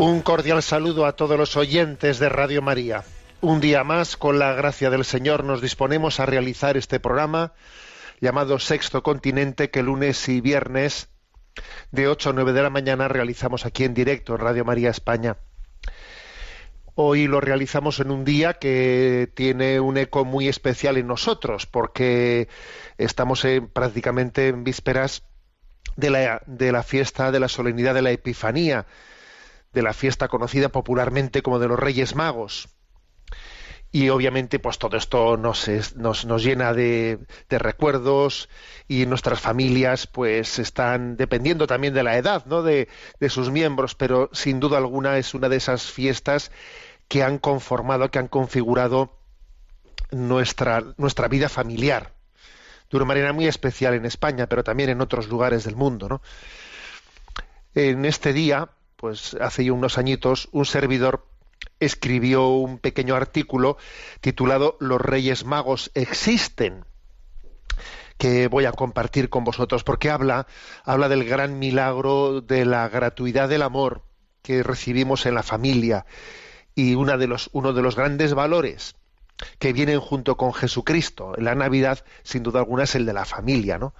[0.00, 3.04] Un cordial saludo a todos los oyentes de Radio María.
[3.42, 7.52] Un día más, con la gracia del Señor, nos disponemos a realizar este programa
[8.20, 11.08] llamado Sexto Continente, que lunes y viernes
[11.90, 15.36] de 8 a 9 de la mañana realizamos aquí en directo en Radio María España.
[16.94, 22.48] Hoy lo realizamos en un día que tiene un eco muy especial en nosotros, porque
[22.96, 25.24] estamos en- prácticamente en vísperas
[25.96, 28.86] de la, de la fiesta de la solemnidad de la Epifanía,
[29.72, 32.68] de la fiesta conocida popularmente como de los Reyes Magos.
[33.92, 37.18] Y obviamente, pues todo esto nos, nos, nos llena de,
[37.48, 38.48] de recuerdos
[38.86, 42.62] y nuestras familias, pues están dependiendo también de la edad, ¿no?
[42.62, 42.88] De,
[43.18, 46.52] de sus miembros, pero sin duda alguna es una de esas fiestas
[47.08, 49.18] que han conformado, que han configurado
[50.12, 52.14] nuestra, nuestra vida familiar
[52.90, 56.22] de una manera muy especial en España, pero también en otros lugares del mundo, ¿no?
[57.74, 58.70] En este día,
[59.00, 61.26] pues hace unos añitos, un servidor
[61.78, 63.78] escribió un pequeño artículo
[64.20, 66.84] titulado Los Reyes Magos existen
[68.18, 70.46] que voy a compartir con vosotros porque habla
[70.84, 74.02] habla del gran milagro de la gratuidad del amor
[74.42, 76.04] que recibimos en la familia
[76.74, 77.26] y uno de
[77.82, 78.96] los grandes valores
[79.58, 83.24] que vienen junto con Jesucristo en la Navidad, sin duda alguna, es el de la
[83.24, 83.94] familia, ¿no?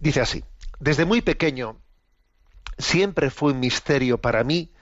[0.00, 0.42] Dice así:
[0.80, 1.76] Desde muy pequeño
[2.78, 4.72] siempre fue un misterio para mí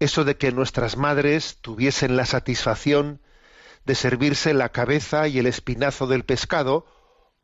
[0.00, 3.20] eso de que nuestras madres tuviesen la satisfacción
[3.84, 6.86] de servirse la cabeza y el espinazo del pescado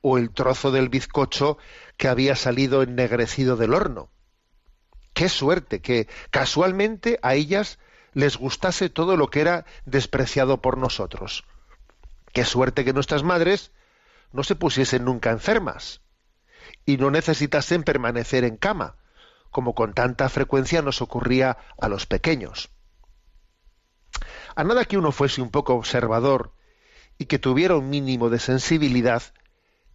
[0.03, 1.59] o el trozo del bizcocho
[1.97, 4.11] que había salido ennegrecido del horno.
[5.15, 7.79] Qué suerte que casualmente a ellas
[8.13, 11.45] les gustase todo lo que era despreciado por nosotros.
[12.33, 13.73] Qué suerte que nuestras madres
[14.33, 16.03] no se pusiesen nunca enfermas
[16.85, 18.97] y no necesitasen permanecer en cama,
[19.55, 22.71] como con tanta frecuencia nos ocurría a los pequeños.
[24.57, 26.57] A nada que uno fuese un poco observador
[27.19, 29.23] y que tuviera un mínimo de sensibilidad,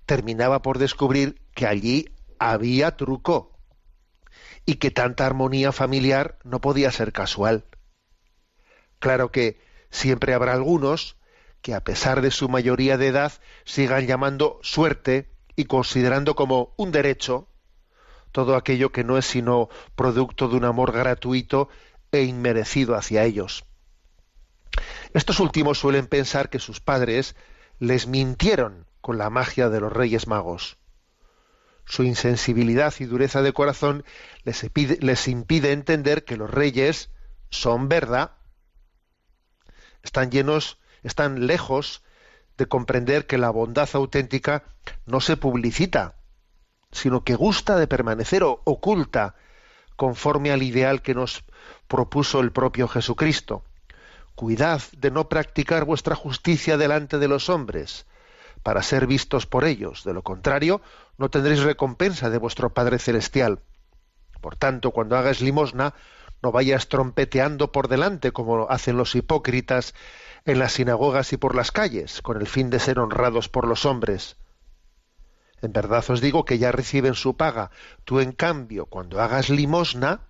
[0.06, 3.60] terminaba por descubrir que allí había truco
[4.66, 7.66] y que tanta armonía familiar no podía ser casual.
[9.00, 9.60] Claro que
[9.90, 11.18] siempre habrá algunos
[11.62, 13.34] que a pesar de su mayoría de edad
[13.66, 17.50] sigan llamando suerte y considerando como un derecho
[18.32, 21.70] todo aquello que no es sino producto de un amor gratuito
[22.12, 23.66] e inmerecido hacia ellos.
[25.14, 27.36] Estos últimos suelen pensar que sus padres
[27.80, 30.78] les mintieron con la magia de los Reyes Magos.
[31.86, 34.06] Su insensibilidad y dureza de corazón
[34.44, 34.64] les
[35.28, 37.10] impide, entender que los reyes
[37.50, 38.34] son verdad.
[40.04, 42.04] Están llenos, están lejos
[42.58, 44.64] de comprender que la bondad auténtica
[45.08, 46.19] no se publicita,
[46.92, 49.36] sino que gusta de permanecer oculta
[49.96, 51.44] conforme al ideal que nos
[51.88, 53.64] propuso el propio Jesucristo.
[54.36, 58.06] Cuidad de no practicar vuestra justicia delante de los hombres,
[58.64, 60.04] para ser vistos por ellos.
[60.04, 60.82] De lo contrario,
[61.18, 63.60] no tendréis recompensa de vuestro Padre Celestial.
[64.42, 65.94] Por tanto, cuando hagas limosna,
[66.42, 69.94] no vayas trompeteando por delante como hacen los hipócritas
[70.46, 73.86] en las sinagogas y por las calles, con el fin de ser honrados por los
[73.86, 74.38] hombres.
[75.62, 77.72] En verdad os digo que ya reciben su paga.
[78.06, 80.22] Tú, en cambio, cuando hagas limosna,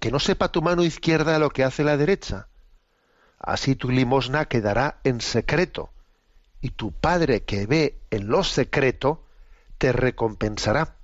[0.00, 2.48] que no sepa tu mano izquierda lo que hace la derecha.
[3.38, 5.90] Así tu limosna quedará en secreto,
[6.60, 9.24] y tu Padre que ve en lo secreto,
[9.78, 10.96] te recompensará.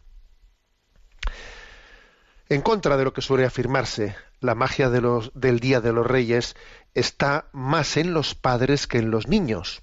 [2.49, 6.57] En contra de lo que suele afirmarse, la magia del Día de los Reyes
[6.95, 9.83] está más en los padres que en los niños.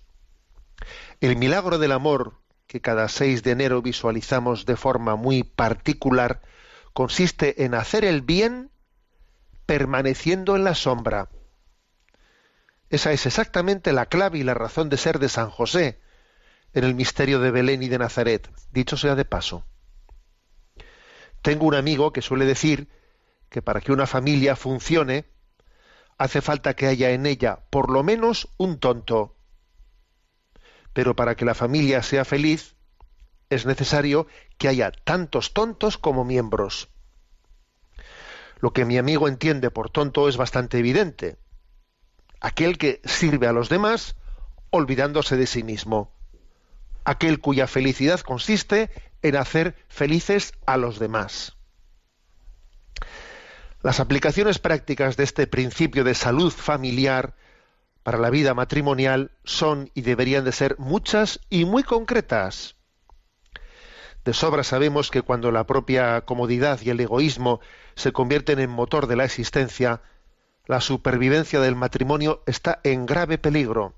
[1.22, 2.34] El milagro del amor
[2.68, 6.42] que cada 6 de enero visualizamos de forma muy particular
[6.94, 8.72] consiste en hacer el bien
[9.66, 11.30] permaneciendo en la sombra.
[12.90, 16.00] Esa es exactamente la clave y la razón de ser de San José
[16.74, 19.66] en el misterio de Belén y de Nazaret, dicho sea de paso.
[21.42, 22.90] Tengo un amigo que suele decir
[23.50, 25.26] que para que una familia funcione
[26.18, 29.37] hace falta que haya en ella por lo menos un tonto.
[30.98, 32.76] Pero para que la familia sea feliz
[33.52, 34.26] es necesario
[34.58, 36.90] que haya tantos tontos como miembros.
[38.62, 41.38] Lo que mi amigo entiende por tonto es bastante evidente.
[42.42, 44.16] Aquel que sirve a los demás
[44.72, 46.12] olvidándose de sí mismo.
[47.04, 48.90] Aquel cuya felicidad consiste
[49.22, 51.58] en hacer felices a los demás.
[53.84, 57.36] Las aplicaciones prácticas de este principio de salud familiar
[58.08, 62.78] para la vida matrimonial son y deberían de ser muchas y muy concretas.
[64.24, 67.60] De sobra sabemos que cuando la propia comodidad y el egoísmo
[67.96, 70.04] se convierten en motor de la existencia,
[70.68, 73.94] la supervivencia del matrimonio está en grave peligro.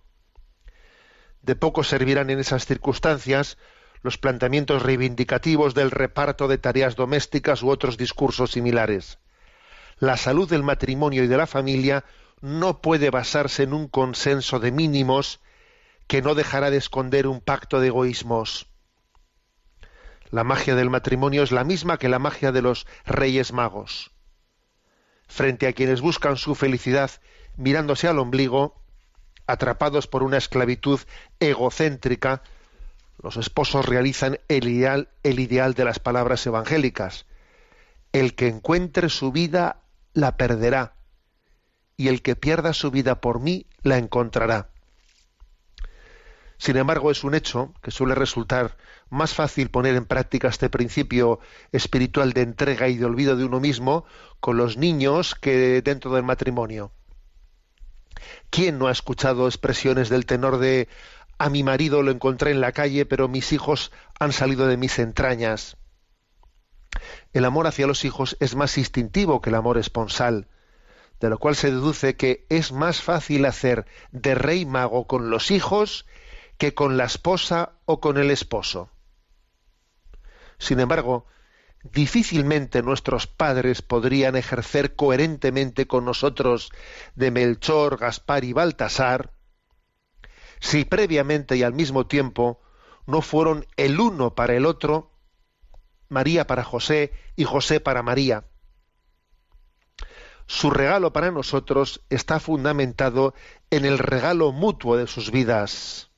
[1.44, 3.60] De poco servirán en esas circunstancias
[4.02, 9.20] los planteamientos reivindicativos del reparto de tareas domésticas u otros discursos similares.
[10.00, 12.06] La salud del matrimonio y de la familia
[12.42, 15.40] no puede basarse en un consenso de mínimos
[16.08, 18.68] que no dejará de esconder un pacto de egoísmos.
[20.32, 24.12] La magia del matrimonio es la misma que la magia de los reyes magos.
[25.28, 27.12] Frente a quienes buscan su felicidad
[27.58, 28.82] mirándose al ombligo,
[29.48, 31.00] atrapados por una esclavitud
[31.40, 32.42] egocéntrica,
[33.22, 37.26] los esposos realizan el ideal, el ideal de las palabras evangélicas.
[38.14, 39.82] El que encuentre su vida
[40.14, 40.94] la perderá,
[42.00, 44.70] y el que pierda su vida por mí la encontrará.
[46.58, 48.78] Sin embargo, es un hecho que suele resultar
[49.10, 51.42] más fácil poner en práctica este principio
[51.74, 54.06] espiritual de entrega y de olvido de uno mismo
[54.40, 56.94] con los niños que dentro del matrimonio.
[58.50, 60.88] ¿Quién no ha escuchado expresiones del tenor de
[61.38, 63.92] a mi marido lo encontré en la calle, pero mis hijos
[64.22, 65.76] han salido de mis entrañas.
[67.34, 70.48] El amor hacia los hijos es más instintivo que el amor esponsal,
[71.20, 75.52] de lo cual se deduce que es más fácil hacer de rey mago con los
[75.52, 76.06] hijos
[76.58, 78.90] que con la esposa o con el esposo.
[80.58, 81.26] Sin embargo,
[81.84, 86.72] difícilmente nuestros padres podrían ejercer coherentemente con nosotros
[87.16, 89.32] de Melchor, Gaspar y Baltasar
[90.60, 92.62] si previamente y al mismo tiempo
[93.06, 95.12] no fueron el uno para el otro,
[96.10, 98.49] María para José y José para María.
[100.52, 103.36] Su regalo para nosotros está fundamentado
[103.70, 106.10] en el regalo mutuo de sus vidas.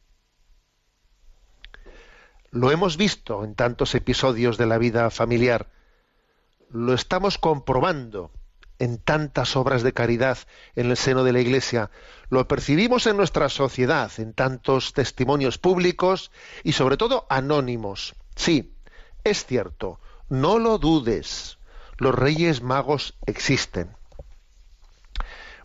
[2.50, 5.70] Lo hemos visto en tantos episodios de la vida familiar.
[6.70, 8.32] Lo estamos comprobando
[8.80, 10.38] en tantas obras de caridad
[10.78, 11.92] en el seno de la Iglesia.
[12.30, 16.32] Lo percibimos en nuestra sociedad, en tantos testimonios públicos
[16.64, 18.16] y sobre todo anónimos.
[18.38, 18.78] Sí,
[19.26, 21.58] es cierto, no lo dudes,
[21.98, 23.98] los reyes magos existen.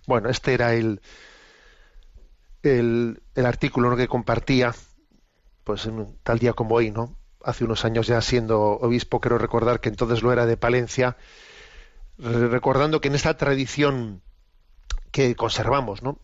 [0.07, 1.01] Bueno, este era el,
[2.63, 4.75] el, artículo que compartía,
[5.65, 7.17] pues en tal día como hoy, ¿no?
[7.43, 11.17] Hace unos años ya siendo obispo, quiero recordar que entonces lo era de Palencia,
[12.19, 14.23] recordando que en esta tradición
[15.11, 16.21] que conservamos, ¿no?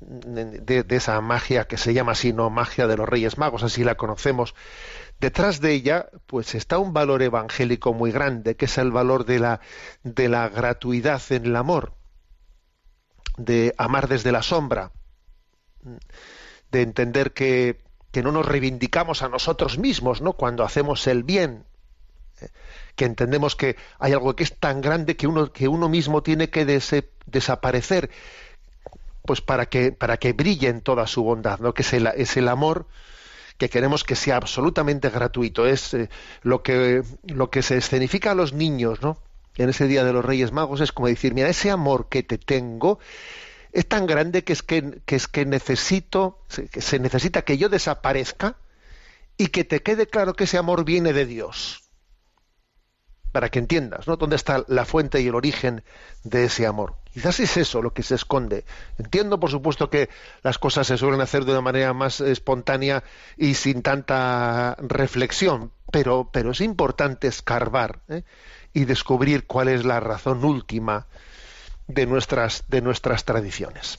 [0.00, 3.96] De, esa magia que se llama así, no magia de los Reyes Magos, así la
[3.96, 4.54] conocemos.
[5.20, 9.38] Detrás de ella, pues está un valor evangélico muy grande, que es el valor de
[9.38, 9.60] la,
[10.04, 11.94] de la gratuidad en el amor,
[13.36, 14.92] de amar desde la sombra,
[16.70, 20.32] de entender que, que no nos reivindicamos a nosotros mismos, ¿no?
[20.32, 21.64] Cuando hacemos el bien,
[22.94, 26.50] que entendemos que hay algo que es tan grande que uno, que uno mismo tiene
[26.50, 28.10] que desaparecer
[29.22, 31.74] pues para que, para que brille en toda su bondad, ¿no?
[31.74, 32.86] que es el, es el amor
[33.58, 35.66] que queremos que sea absolutamente gratuito.
[35.66, 36.08] Es eh,
[36.42, 39.18] lo, que, lo que se escenifica a los niños, ¿no?
[39.56, 42.38] En ese Día de los Reyes Magos es como decir, mira, ese amor que te
[42.38, 42.98] tengo
[43.72, 48.56] es tan grande que es que, es que necesito, se necesita que yo desaparezca
[49.36, 51.82] y que te quede claro que ese amor viene de Dios.
[53.32, 54.16] para que entiendas, ¿no?
[54.16, 55.84] Dónde está la fuente y el origen
[56.24, 56.96] de ese amor.
[57.12, 58.64] Quizás es eso lo que se esconde.
[58.98, 60.08] Entiendo, por supuesto, que
[60.42, 63.04] las cosas se suelen hacer de una manera más espontánea
[63.36, 68.22] y sin tanta reflexión, pero, pero es importante escarbar ¿eh?
[68.76, 71.06] Y descubrir cuál es la razón última
[71.86, 73.98] de nuestras, de nuestras tradiciones.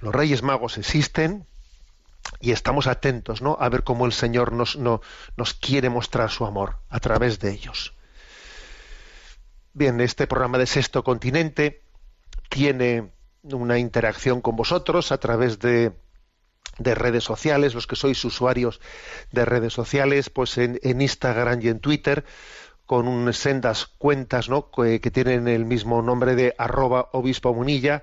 [0.00, 1.46] Los Reyes Magos existen,
[2.40, 3.56] y estamos atentos ¿no?
[3.60, 5.00] a ver cómo el Señor nos, no,
[5.36, 7.94] nos quiere mostrar su amor a través de ellos.
[9.74, 11.84] Bien, este programa de Sexto Continente
[12.48, 13.12] tiene
[13.44, 15.92] una interacción con vosotros a través de,
[16.78, 18.80] de redes sociales, los que sois usuarios
[19.30, 22.24] de redes sociales, pues en Instagram y en Twitter,
[22.90, 24.68] con un, sendas cuentas ¿no?
[24.72, 28.02] que, que, tienen el mismo nombre de arroba obispo munilla,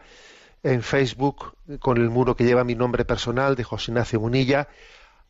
[0.64, 4.70] en Facebook con el muro que lleva mi nombre personal de José Ignacio Munilla.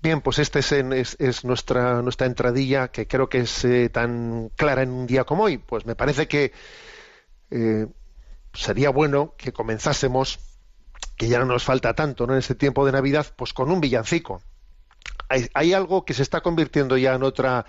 [0.00, 0.72] Bien, pues esta es,
[1.18, 5.44] es, nuestra, nuestra entradilla que creo que es eh, tan clara en un día como
[5.44, 5.58] hoy.
[5.58, 6.52] Pues me parece que
[7.50, 7.86] eh,
[8.54, 10.38] sería bueno que comenzásemos,
[11.16, 12.34] que ya no nos falta tanto ¿no?
[12.34, 14.40] en este tiempo de Navidad, pues con un villancico.
[15.28, 17.66] Hay, hay algo que se está convirtiendo ya en otra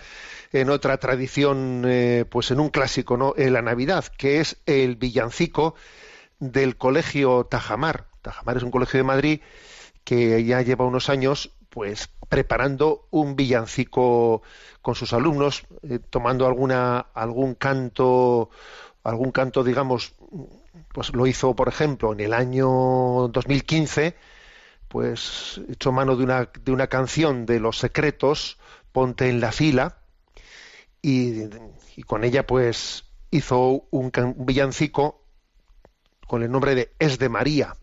[0.52, 3.34] en otra tradición, eh, pues en un clásico, ¿no?
[3.38, 5.76] En la Navidad, que es el villancico
[6.40, 8.08] del colegio Tajamar.
[8.22, 9.42] Tajamar es un colegio de Madrid
[10.04, 14.42] que ya lleva unos años, pues preparando un villancico
[14.82, 18.50] con sus alumnos, eh, tomando alguna algún canto,
[19.04, 20.16] algún canto, digamos,
[20.94, 24.16] pues lo hizo, por ejemplo, en el año 2015,
[24.90, 28.58] pues hecho mano de una, de una canción de Los Secretos,
[28.92, 30.00] Ponte en la fila,
[31.02, 31.44] y,
[32.06, 35.22] con ella pues hizo un, villancico
[36.28, 37.76] con el nombre de Es de María.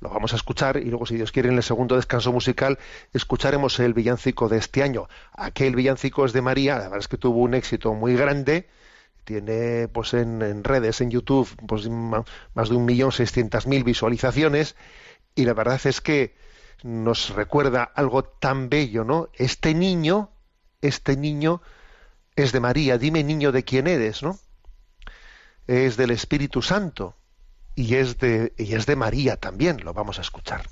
[0.00, 2.78] Lo vamos a escuchar y luego, si Dios quiere, en el segundo descanso musical
[3.12, 5.08] escucharemos el villancico de este año.
[5.32, 8.68] Aquel villancico es de María, la verdad es que tuvo un éxito muy grande,
[9.24, 14.76] tiene pues en, redes, en YouTube, pues más de un millón seiscientas mil visualizaciones
[15.34, 16.36] y la verdad es que
[16.82, 19.28] nos recuerda algo tan bello, ¿no?
[19.34, 20.30] Este niño,
[20.80, 21.60] este niño
[22.36, 24.38] es de María, dime niño de quién eres, ¿no?
[25.66, 27.16] Es del Espíritu Santo
[27.74, 30.68] y es de, y es de María también, lo vamos a escuchar.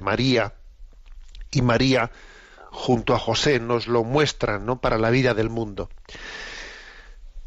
[0.00, 0.54] María
[1.50, 2.10] y María
[2.70, 4.80] junto a José nos lo muestran ¿no?
[4.80, 5.88] para la vida del mundo.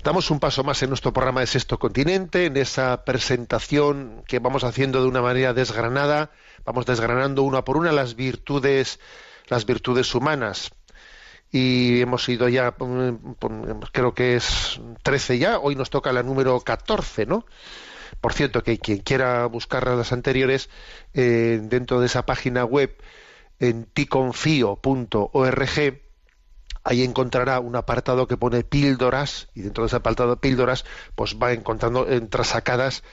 [0.03, 4.63] Damos un paso más en nuestro programa de Sexto Continente, en esa presentación que vamos
[4.63, 6.31] haciendo de una manera desgranada,
[6.65, 8.99] vamos desgranando una por una las virtudes,
[9.47, 10.71] las virtudes humanas.
[11.51, 16.59] Y hemos ido ya, mm, creo que es 13 ya, hoy nos toca la número
[16.61, 17.45] 14, ¿no?
[18.19, 20.69] Por cierto, que quien quiera buscar las anteriores,
[21.13, 22.95] eh, dentro de esa página web,
[23.59, 25.69] en ticonfio.org,
[26.83, 31.53] ahí encontrará un apartado que pone píldoras y dentro de ese apartado píldoras pues va
[31.53, 33.03] encontrando entrasacadas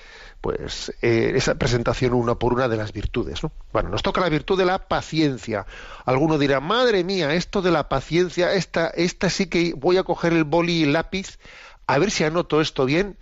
[0.40, 3.52] pues eh, esa presentación una por una de las virtudes ¿no?
[3.72, 5.66] bueno nos toca la virtud de la paciencia
[6.06, 10.32] alguno dirá madre mía esto de la paciencia esta esta sí que voy a coger
[10.32, 11.38] el boli y lápiz
[11.86, 13.18] a ver si anoto esto bien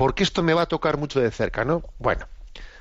[0.00, 2.26] porque esto me va a tocar mucho de cerca no bueno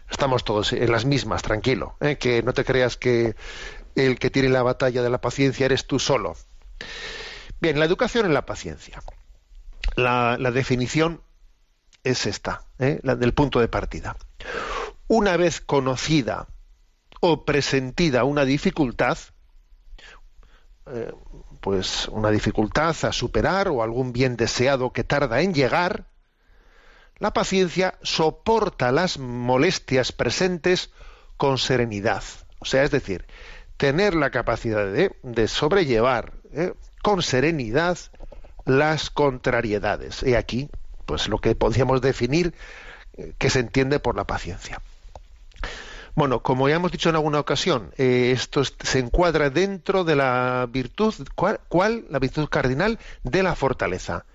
[0.10, 2.18] estamos todos en las mismas tranquilo ¿eh?
[2.18, 3.36] que no te creas que
[3.96, 6.36] el que tiene la batalla de la paciencia eres tú solo
[7.62, 9.02] Bien, la educación en la paciencia.
[9.96, 11.22] La, definición
[12.04, 13.00] es esta, ¿eh?
[13.04, 14.16] la del punto de partida.
[15.08, 16.48] Una vez conocida
[17.20, 19.18] o presentida una dificultad,
[20.86, 21.12] eh,
[21.60, 26.06] pues una dificultad a superar o algún bien deseado que tarda en llegar,
[27.20, 30.90] la paciencia soporta las molestias presentes
[31.38, 32.24] con serenidad.
[32.60, 33.26] O sea, es decir,
[33.78, 36.74] tener la capacidad de, sobrellevar ¿eh?
[37.02, 37.98] con serenidad
[38.66, 40.24] las contrariedades.
[40.24, 40.70] Y aquí,
[41.06, 42.54] pues lo que podríamos definir
[43.18, 44.82] eh, que se entiende por la paciencia.
[46.16, 50.68] Bueno, como ya hemos dicho en alguna ocasión, eh, esto se encuadra dentro de la
[50.70, 52.06] virtud, ¿cuál?
[52.10, 54.26] La virtud cardinal de la fortaleza.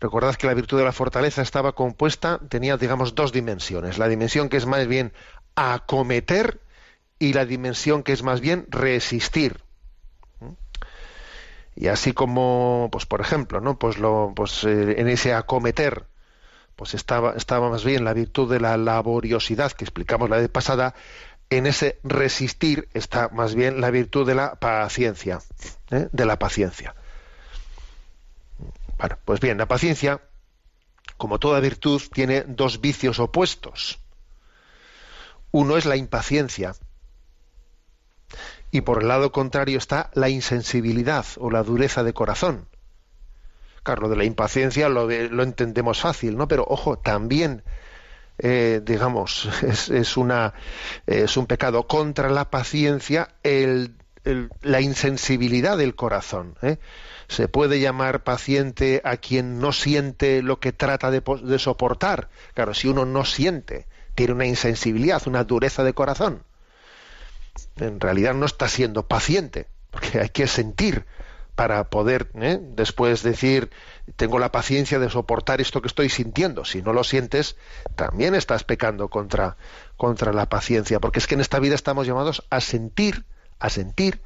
[0.00, 3.98] Recordad que la virtud de la fortaleza estaba compuesta, tenía, digamos, dos dimensiones.
[3.98, 5.12] La dimensión que es más bien
[5.54, 6.60] acometer
[7.18, 9.62] y la dimensión que es más bien resistir.
[11.76, 13.78] Y así como, pues por ejemplo, ¿no?
[13.78, 16.04] Pues lo, pues eh, en ese acometer,
[16.76, 20.94] pues estaba, estaba más bien la virtud de la laboriosidad que explicamos la vez pasada,
[21.50, 25.40] en ese resistir está más bien la virtud de la paciencia,
[25.90, 26.08] ¿eh?
[26.10, 26.94] de la paciencia.
[29.24, 30.20] Pues bien, la paciencia,
[31.16, 33.98] como toda virtud, tiene dos vicios opuestos.
[35.50, 36.74] Uno es la impaciencia,
[38.74, 42.66] y por el lado contrario está la insensibilidad o la dureza de corazón.
[43.84, 46.48] Claro, lo de la impaciencia lo, entendemos fácil, ¿no?
[46.48, 47.62] Pero ojo, también,
[48.38, 50.54] eh, digamos, es, una,
[51.06, 53.94] es un pecado contra la paciencia el,
[54.62, 56.56] la insensibilidad del corazón.
[56.62, 56.78] ¿eh?
[57.28, 62.28] Se puede llamar paciente a quien no siente lo que trata de, soportar.
[62.54, 66.42] Claro, si uno no siente, tiene una insensibilidad, una dureza de corazón
[67.76, 71.06] en realidad no está siendo paciente, porque hay que sentir
[71.54, 72.58] para poder ¿eh?
[72.60, 73.70] después decir
[74.16, 76.64] tengo la paciencia de soportar esto que estoy sintiendo.
[76.64, 77.56] Si no lo sientes,
[77.94, 79.56] también estás pecando contra,
[79.96, 83.24] contra la paciencia, porque es que en esta vida estamos llamados a sentir,
[83.64, 84.20] a sentir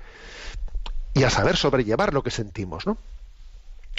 [1.15, 2.99] y a saber sobrellevar lo que sentimos, ¿no?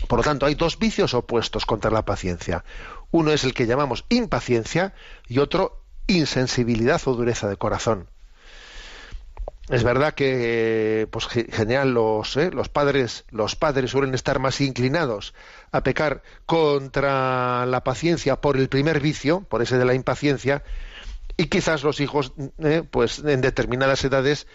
[0.07, 2.63] Por lo tanto, hay dos vicios opuestos contra la paciencia.
[3.11, 4.93] Uno es el que llamamos impaciencia
[5.27, 8.07] y otro insensibilidad o dureza de corazón
[9.69, 12.49] es verdad que pues general los, ¿eh?
[12.51, 15.35] los padres los padres suelen estar más inclinados
[15.71, 20.63] a pecar contra la paciencia por el primer vicio por ese de la impaciencia
[21.37, 22.83] y quizás los hijos ¿eh?
[22.89, 24.47] pues en determinadas edades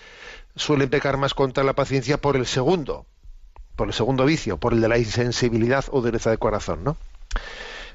[0.57, 3.07] suelen pecar más contra la paciencia por el segundo
[3.77, 6.97] por el segundo vicio por el de la insensibilidad o dureza de corazón no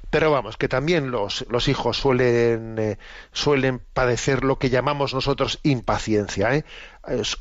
[0.09, 2.97] pero vamos, que también los, los hijos suelen, eh,
[3.31, 6.55] suelen padecer lo que llamamos nosotros impaciencia.
[6.55, 6.65] ¿eh?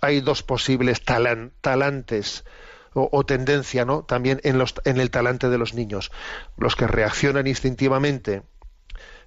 [0.02, 2.44] hay dos posibles talantes
[2.92, 4.02] o, tendencia, ¿no?
[4.02, 6.10] También en, los, en el talante de los niños.
[6.56, 8.42] Los que reaccionan instintivamente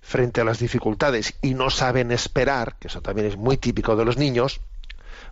[0.02, 4.04] frente a las dificultades y no saben esperar, que eso también es muy típico de
[4.04, 4.62] los niños,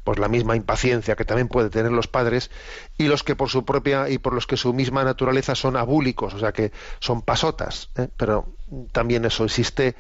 [0.03, 2.51] pues la misma impaciencia que también puede tener los padres
[2.97, 6.33] y los que por su propia y por los que su misma naturaleza son abúlicos,
[6.33, 8.07] o sea que son pasotas, ¿eh?
[8.17, 8.53] pero
[8.91, 9.95] también eso existe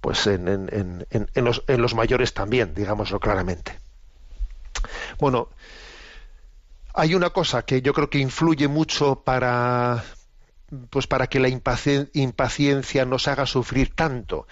[0.00, 3.78] pues en, en, en, los, en los mayores también, digámoslo claramente.
[5.18, 5.48] Bueno,
[6.94, 10.04] hay una cosa que yo creo que influye mucho para
[10.88, 14.46] pues para que la impaciencia nos haga sufrir tanto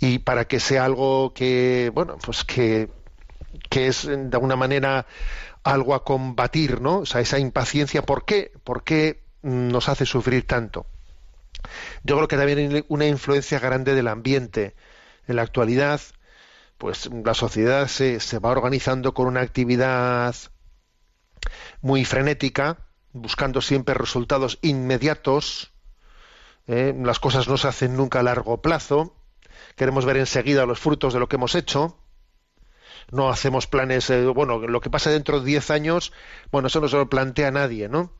[0.00, 2.88] y para que sea algo que bueno pues que
[3.70, 5.06] que es de alguna manera
[5.62, 7.00] algo a combatir, ¿no?
[7.00, 8.52] O sea, esa impaciencia, ¿por qué?
[8.64, 10.86] ¿Por qué nos hace sufrir tanto?
[12.02, 14.74] Yo creo que también hay una influencia grande del ambiente.
[15.26, 16.00] En la actualidad,
[16.78, 20.34] pues la sociedad se, se va organizando con una actividad
[21.80, 22.78] muy frenética,
[23.12, 25.72] buscando siempre resultados inmediatos.
[26.66, 26.94] ¿eh?
[26.96, 29.14] Las cosas no se hacen nunca a largo plazo.
[29.76, 31.98] Queremos ver enseguida los frutos de lo que hemos hecho.
[33.10, 36.12] No hacemos planes, eh, bueno, lo que pasa dentro de 10 años,
[36.50, 38.12] bueno, eso no se lo plantea nadie, ¿no?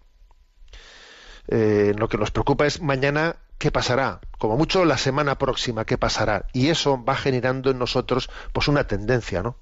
[1.49, 5.99] Eh, lo que nos preocupa es mañana qué pasará, como mucho la semana próxima qué
[5.99, 6.47] pasará.
[6.53, 9.57] Y eso va generando en nosotros pues una tendencia, ¿no?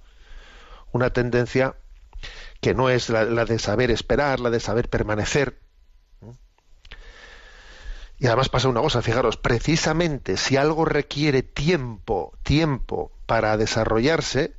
[0.92, 1.76] Una tendencia
[2.60, 5.60] que no es la, la de saber esperar, la de saber permanecer.
[8.18, 14.54] Y además pasa una cosa, fijaros, precisamente si algo requiere tiempo, tiempo para desarrollarse,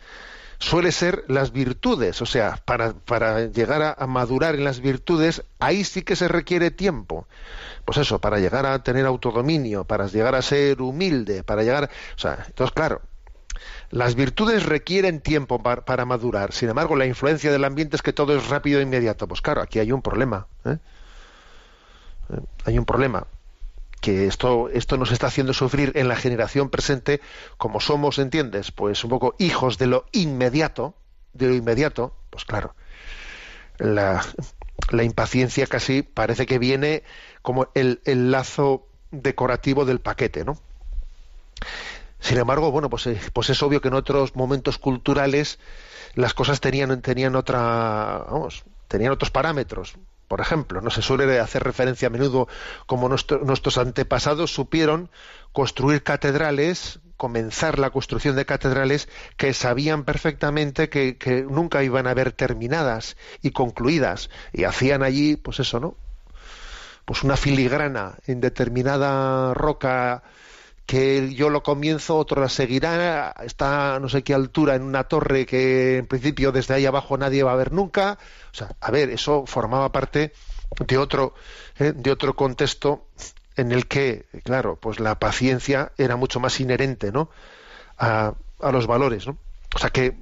[0.59, 5.83] suele ser las virtudes, o sea, para, para llegar a, madurar en las virtudes, ahí
[5.83, 7.27] sí que se requiere tiempo.
[7.85, 11.89] Pues eso, para llegar a tener autodominio, para llegar a ser humilde, para llegar...
[12.15, 13.01] O sea, entonces, claro,
[13.91, 16.51] las virtudes requieren tiempo para, para madurar.
[16.51, 19.27] Sin embargo, la influencia del ambiente es que todo es rápido e inmediato.
[19.27, 20.47] Pues claro, aquí hay un problema.
[20.65, 20.77] ¿eh?
[22.65, 23.25] Hay un problema
[24.01, 27.21] que esto, esto nos está haciendo sufrir en la generación presente,
[27.57, 28.71] como somos, ¿entiendes?
[28.71, 30.95] Pues un poco hijos de lo inmediato,
[31.33, 32.75] de lo inmediato, pues claro,
[33.79, 34.23] la,
[34.91, 37.03] la impaciencia casi parece que viene
[37.41, 40.57] como el, el, lazo decorativo del paquete, ¿no?
[42.19, 45.59] Sin embargo, bueno, pues, pues es obvio que en otros momentos culturales
[46.15, 49.95] las cosas tenían, tenían otra, vamos, tenían otros parámetros.
[50.27, 52.47] Por ejemplo, no se suele hacer referencia a menudo
[52.85, 55.09] como nuestro, nuestros antepasados supieron
[55.53, 62.13] construir catedrales, comenzar la construcción de catedrales que sabían perfectamente que, que, nunca iban a
[62.13, 64.29] ver terminadas y concluidas.
[64.51, 65.95] Y hacían allí, pues eso, ¿no?
[67.05, 70.23] Pues una filigrana en determinada roca
[70.87, 75.03] que yo lo comienzo, otro la seguirá, está a no sé qué altura en una
[75.03, 78.17] torre que en principio desde ahí abajo nadie va a ver nunca.
[78.53, 80.31] O sea, a ver, eso formaba parte
[80.79, 81.35] de otro,
[81.77, 83.07] eh, de otro contexto
[83.57, 87.29] en el que, claro, pues la paciencia era mucho más inherente, ¿no?
[87.97, 89.37] A, a los valores, ¿no?
[89.75, 90.15] O sea que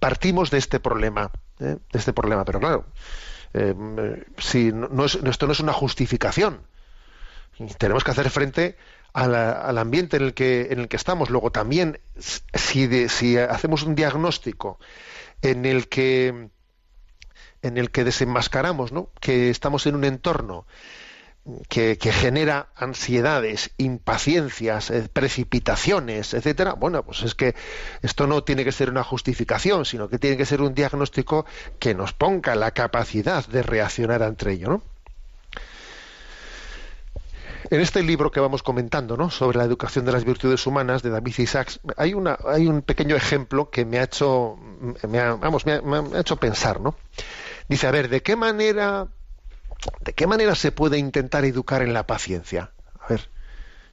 [0.00, 1.76] partimos de este problema, ¿eh?
[1.92, 2.86] de este problema, pero claro,
[3.52, 3.74] eh,
[4.38, 6.60] si no, no es, esto no es una justificación.
[7.78, 8.76] Tenemos que hacer frente
[9.14, 11.30] la, al ambiente en el que en el que estamos.
[11.30, 14.78] Luego también si, de, si hacemos un diagnóstico
[15.42, 16.50] en el que
[17.62, 19.08] en el que desenmascaramos, ¿no?
[19.20, 20.66] que estamos en un entorno
[21.68, 27.54] que, que, genera ansiedades, impaciencias, eh, precipitaciones, etcétera, bueno, pues es que
[28.02, 31.46] esto no tiene que ser una justificación, sino que tiene que ser un diagnóstico
[31.78, 34.93] que nos ponga la capacidad de reaccionar ante ello, ¿no?
[37.70, 39.30] En este libro que vamos comentando, ¿no?
[39.30, 43.16] sobre la educación de las virtudes humanas de David Isaacs, hay una, hay un pequeño
[43.16, 44.58] ejemplo que me ha hecho,
[45.08, 46.94] me ha, vamos, me ha, hecho pensar, ¿no?
[47.68, 49.08] Dice, a ver, ¿de qué manera,
[50.00, 52.72] de qué manera se puede intentar educar en la paciencia?
[53.00, 53.30] A ver,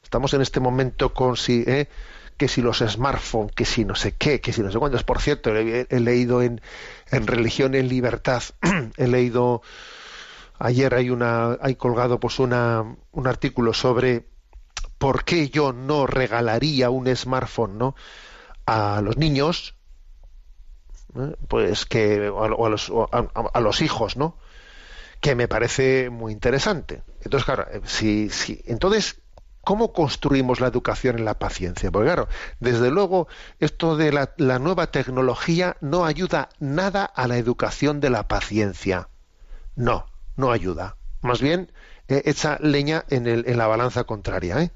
[0.04, 1.88] estamos en este momento con si, ¿eh?
[2.36, 5.04] que si los smartphones, que si no sé qué, que si no sé cuántos.
[5.04, 6.60] Por cierto, he, leído en
[7.10, 8.44] Religión en Libertad,
[8.98, 9.62] he leído
[10.64, 14.28] Ayer hay una, hay colgado pues una, un artículo sobre
[15.00, 17.96] por qué yo no regalaría un smartphone, ¿no?
[18.68, 19.74] a los niños,
[21.16, 21.36] ¿eh?
[21.48, 24.38] pues que o a, los, a, a, los hijos, ¿no?
[25.20, 27.02] Que me parece muy interesante.
[27.24, 29.18] Entonces, claro, si, si entonces
[29.64, 31.92] ¿Cómo construimos la educación en la paciencia?
[31.92, 32.28] Porque claro,
[32.60, 33.28] desde luego,
[33.60, 39.10] esto de la, la, nueva tecnología no ayuda nada a la educación de la paciencia.
[39.76, 40.98] No no ayuda.
[41.22, 41.72] Más bien
[42.08, 44.62] eh, echa leña en, el, en, la balanza contraria.
[44.62, 44.72] ¿eh?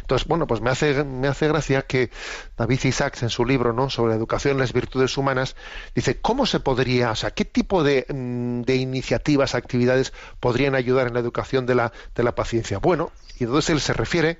[0.00, 2.10] Entonces, bueno, pues me hace, me hace gracia que
[2.56, 3.88] David Isaacs en su libro ¿no?
[3.90, 5.56] sobre la educación en las virtudes humanas
[5.94, 11.06] dice cómo se podría, o sea, qué tipo de, mm, de iniciativas, actividades podrían ayudar
[11.06, 12.78] en la educación de la, de la paciencia.
[12.78, 14.38] Bueno, y entonces él se refiere,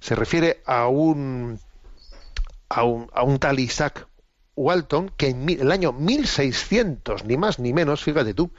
[0.00, 1.58] se refiere a un,
[2.68, 4.06] a un, a un tal Isaac
[4.54, 8.52] Walton que en el año 1600, ni más ni menos, fíjate tú,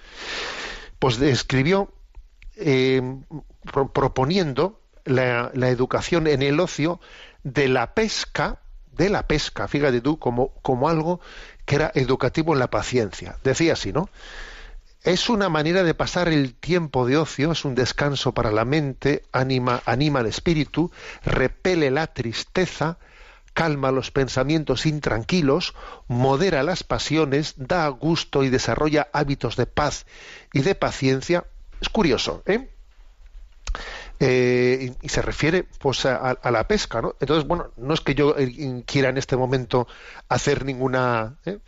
[1.03, 1.91] pues escribió
[2.55, 3.01] eh,
[3.73, 7.01] pro proponiendo la, la, educación en el ocio
[7.43, 8.61] de la pesca,
[8.93, 11.19] de la pesca, fíjate tú, como, como algo
[11.65, 13.37] que era educativo en la paciencia.
[13.43, 14.07] Decía así, ¿no?
[15.03, 19.23] Es una manera de pasar el tiempo de ocio, es un descanso para la mente,
[19.33, 20.89] anima, anima el espíritu,
[21.25, 22.97] repele la tristeza,
[23.53, 25.73] calma los pensamientos intranquilos,
[26.07, 30.05] modera las pasiones, da gusto y desarrolla hábitos de paz
[30.51, 31.45] y de paciencia.
[31.79, 32.69] Es curioso, ¿eh?
[34.19, 37.15] Eh, y, se refiere pues a, la pesca, ¿no?
[37.19, 39.87] Entonces, bueno, no es que yo eh, quiera en este momento
[40.29, 41.59] hacer ninguna, ¿eh?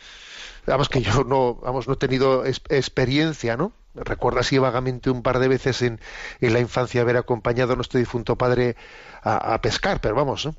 [0.66, 3.74] vamos que yo no, vamos, no he tenido experiencia, ¿no?
[3.96, 6.00] Recuerdo así vagamente un par de veces en,
[6.40, 8.76] en la infancia haber acompañado a nuestro difunto padre
[9.22, 10.56] a, a pescar, pero vamos, ¿no?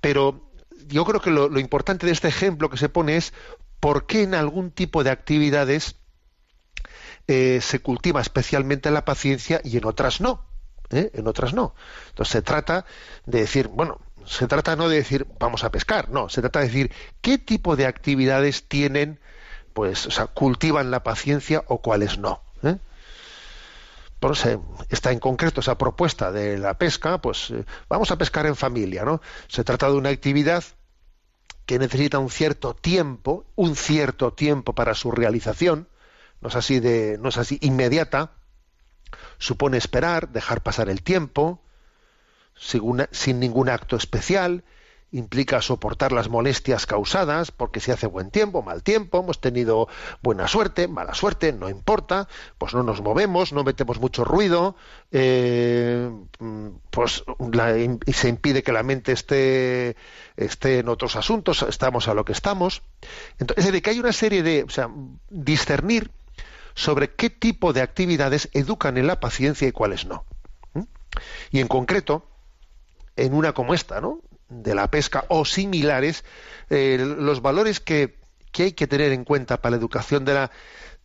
[0.00, 0.51] Pero
[0.88, 3.32] yo creo que lo, importante de este ejemplo que se pone es
[3.80, 5.96] por qué en algún tipo de actividades
[7.28, 10.44] eh, se cultiva especialmente la paciencia y en otras no.
[10.90, 11.10] ¿eh?
[11.14, 11.74] En otras no.
[12.10, 12.84] Entonces se trata
[13.26, 16.66] de decir, bueno, se trata no de decir vamos a pescar, no, se trata de
[16.66, 19.20] decir qué tipo de actividades tienen,
[19.72, 22.42] pues, o sea, cultivan la paciencia o cuáles no.
[24.88, 29.04] Está en concreto esa propuesta de la pesca, pues eh, vamos a pescar en familia,
[29.04, 29.20] ¿no?
[29.48, 30.64] Se trata de una actividad
[31.66, 35.88] que necesita un cierto tiempo, un cierto tiempo para su realización,
[36.40, 38.32] no es así de, no es así inmediata,
[39.38, 41.62] supone esperar, dejar pasar el tiempo,
[42.54, 44.64] sin ningún acto especial,
[45.12, 49.86] implica soportar las molestias causadas, porque si hace buen tiempo, mal tiempo, hemos tenido
[50.22, 54.74] buena suerte, mala suerte, no importa, pues no nos movemos, no metemos mucho ruido,
[55.10, 56.10] eh,
[56.90, 59.96] pues la- y se impide que la mente esté,
[60.36, 62.82] esté en otros asuntos, estamos a lo que estamos.
[63.38, 64.88] Entonces, es decir, que hay una serie de, o sea,
[65.28, 66.10] discernir
[66.74, 70.24] sobre qué tipo de actividades educan en la paciencia y cuáles no.
[71.50, 72.26] Y en concreto,
[73.16, 74.20] en una como esta, ¿no?
[74.52, 76.24] De la pesca o similares,
[76.70, 78.18] eh, los valores que,
[78.52, 80.50] que hay que tener en cuenta para la educación de la,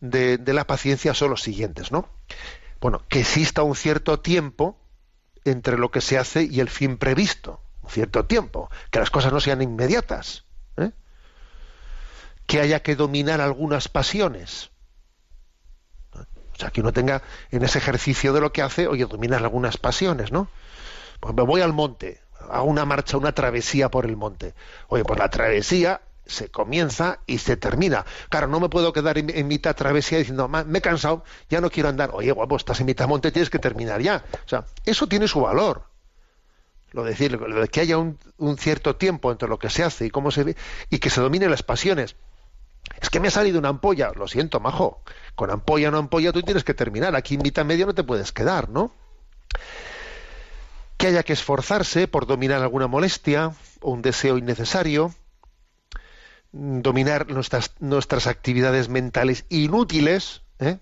[0.00, 2.08] de, la paciencia son los siguientes, ¿no?
[2.80, 4.78] Bueno, que exista un cierto tiempo
[5.44, 9.32] entre lo que se hace y el fin previsto, un cierto tiempo, que las cosas
[9.32, 10.44] no sean inmediatas,
[10.76, 10.92] ¿eh?
[12.46, 14.70] que haya que dominar algunas pasiones,
[16.14, 19.76] o sea, que uno tenga en ese ejercicio de lo que hace, oye, dominar algunas
[19.76, 20.48] pasiones, ¿no?
[21.20, 24.54] Pues me voy al monte, hago una marcha, una travesía por el monte.
[24.88, 28.04] Oye, pues la travesía se comienza y se termina.
[28.28, 31.70] Claro, no me puedo quedar en, mitad travesía diciendo, "Ma, me he cansado, ya no
[31.70, 32.10] quiero andar.
[32.12, 34.24] Oye, guapo, estás en mitad monte, tienes que terminar ya.
[34.44, 35.84] O sea, eso tiene su valor.
[36.92, 39.84] Lo de decir, lo de que haya un, un cierto tiempo entre lo que se
[39.84, 40.56] hace y cómo se ve,
[40.90, 42.16] y que se dominen las pasiones.
[43.00, 45.02] Es que me ha salido una ampolla, lo siento, majo.
[45.34, 47.14] Con ampolla o no ampolla tú tienes que terminar.
[47.16, 48.92] Aquí en mitad medio no te puedes quedar, ¿no?
[50.98, 55.14] Que haya que esforzarse por dominar alguna molestia o un deseo innecesario,
[56.52, 60.78] dominar nuestras, nuestras actividades mentales inútiles, ¿eh?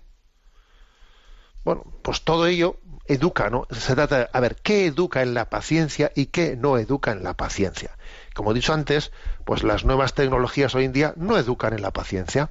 [1.63, 3.67] bueno, pues todo ello educa, ¿no?
[3.71, 7.23] Se trata de, a ver, ¿qué educa en la paciencia y qué no educa en
[7.23, 7.95] la paciencia?
[8.33, 9.11] Como he dicho antes,
[9.45, 12.49] pues las nuevas tecnologías hoy en día no educan en la paciencia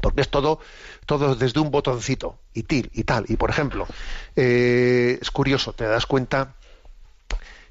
[0.00, 0.60] porque es todo
[1.04, 3.88] todo desde un botoncito y til y tal y por ejemplo
[4.36, 6.54] eh, es curioso te das cuenta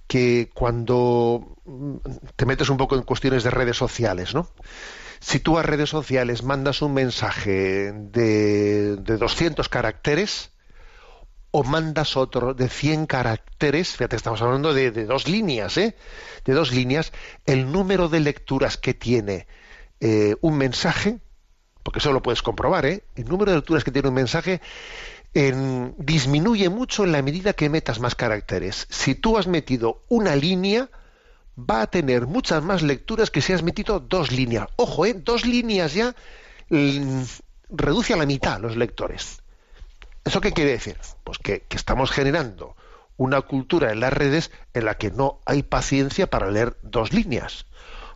[0.09, 1.95] que cuando mm,
[2.35, 4.49] te metes un poco en cuestiones de redes sociales no
[5.21, 10.51] si tú a redes sociales mandas un mensaje de, de 200 caracteres
[11.51, 15.95] o mandas otro de 100 caracteres, fíjate, estamos hablando de, dos líneas, ¿eh?
[16.45, 17.11] De dos líneas,
[17.45, 19.47] el número de lecturas que tiene
[19.99, 21.19] eh, un mensaje,
[21.83, 23.03] porque eso lo puedes comprobar, ¿eh?
[23.15, 24.61] El número de lecturas que tiene un mensaje
[25.33, 28.87] disminuye mucho en la medida que metas más caracteres.
[28.89, 30.89] Si tú has metido una línea,
[31.57, 34.67] va a tener muchas más lecturas que si has metido dos líneas.
[34.75, 35.13] Ojo, ¿eh?
[35.13, 36.15] Dos líneas ya
[36.69, 37.21] mm,
[37.69, 39.41] reduce a la mitad los lectores.
[40.25, 40.97] ¿Eso qué quiere decir?
[41.23, 42.75] Pues que, que estamos generando
[43.17, 47.65] una cultura en las redes en la que no hay paciencia para leer dos líneas.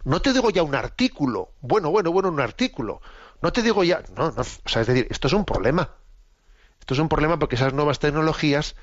[0.04, 3.02] No te digo ya un artículo, bueno, bueno, bueno, un artículo.
[3.42, 5.90] No te digo ya, no, no, o sea, es decir, esto es un problema.
[6.84, 8.76] Esto es un problema porque esas nuevas tecnologías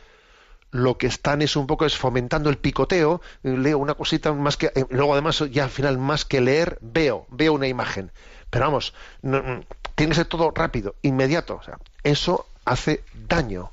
[0.70, 4.56] lo que están es un poco es fomentando el picoteo, eh, leo una cosita más
[4.56, 8.10] que eh, luego además ya al final más que leer veo, veo una imagen.
[8.48, 9.64] Pero vamos, no, mm,
[9.96, 13.70] tiene que ser todo rápido, inmediato, o sea, eso hace daño.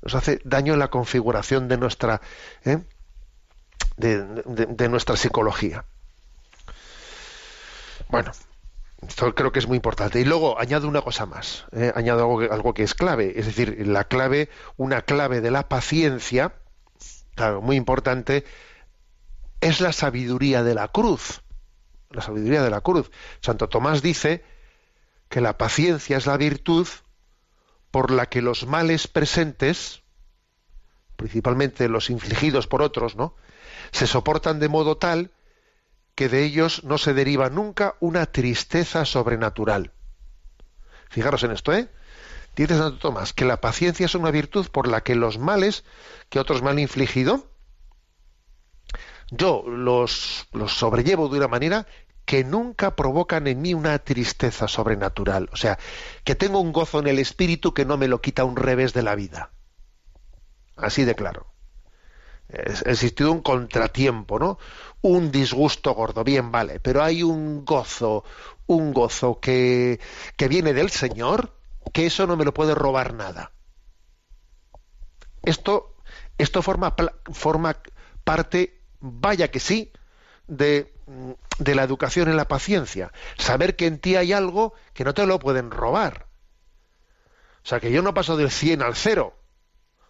[0.00, 2.22] Nos hace daño en la configuración de nuestra
[2.64, 2.78] ¿eh?
[3.98, 5.84] de nuestra psicología.
[8.08, 8.32] Bueno,
[9.08, 10.20] esto creo que es muy importante.
[10.20, 11.92] Y luego añado una cosa más, ¿eh?
[11.94, 15.68] añado algo que, algo que es clave, es decir, la clave, una clave de la
[15.68, 16.54] paciencia,
[17.34, 18.44] claro, muy importante,
[19.60, 21.42] es la sabiduría de la cruz.
[22.10, 23.10] La sabiduría de la cruz.
[23.40, 24.44] Santo Tomás dice
[25.28, 26.86] que la paciencia es la virtud
[27.90, 30.02] por la que los males presentes,
[31.16, 33.34] principalmente los infligidos por otros, ¿no?
[33.92, 35.30] se soportan de modo tal
[36.16, 39.92] que de ellos no se deriva nunca una tristeza sobrenatural.
[41.08, 41.88] Fijaros en esto, ¿eh?
[42.56, 45.84] Dice Santo Tomás que la paciencia es una virtud por la que los males
[46.30, 47.50] que otros me han infligido,
[49.30, 51.86] yo los, los sobrellevo de una manera
[52.24, 55.48] que nunca provocan en mí una tristeza sobrenatural.
[55.52, 55.78] O sea,
[56.24, 59.02] que tengo un gozo en el espíritu que no me lo quita un revés de
[59.02, 59.50] la vida.
[60.76, 61.46] Así de claro.
[62.52, 64.58] Ha existido un contratiempo, ¿no?
[65.08, 68.24] Un disgusto gordo, bien, vale, pero hay un gozo,
[68.66, 70.00] un gozo que,
[70.36, 71.54] que viene del Señor,
[71.92, 73.52] que eso no me lo puede robar nada.
[75.44, 75.94] Esto,
[76.38, 76.96] esto forma,
[77.32, 77.80] forma
[78.24, 79.92] parte, vaya que sí,
[80.48, 80.92] de,
[81.60, 83.12] de la educación en la paciencia.
[83.38, 86.26] Saber que en ti hay algo que no te lo pueden robar.
[87.62, 89.38] O sea, que yo no paso del 100 al 0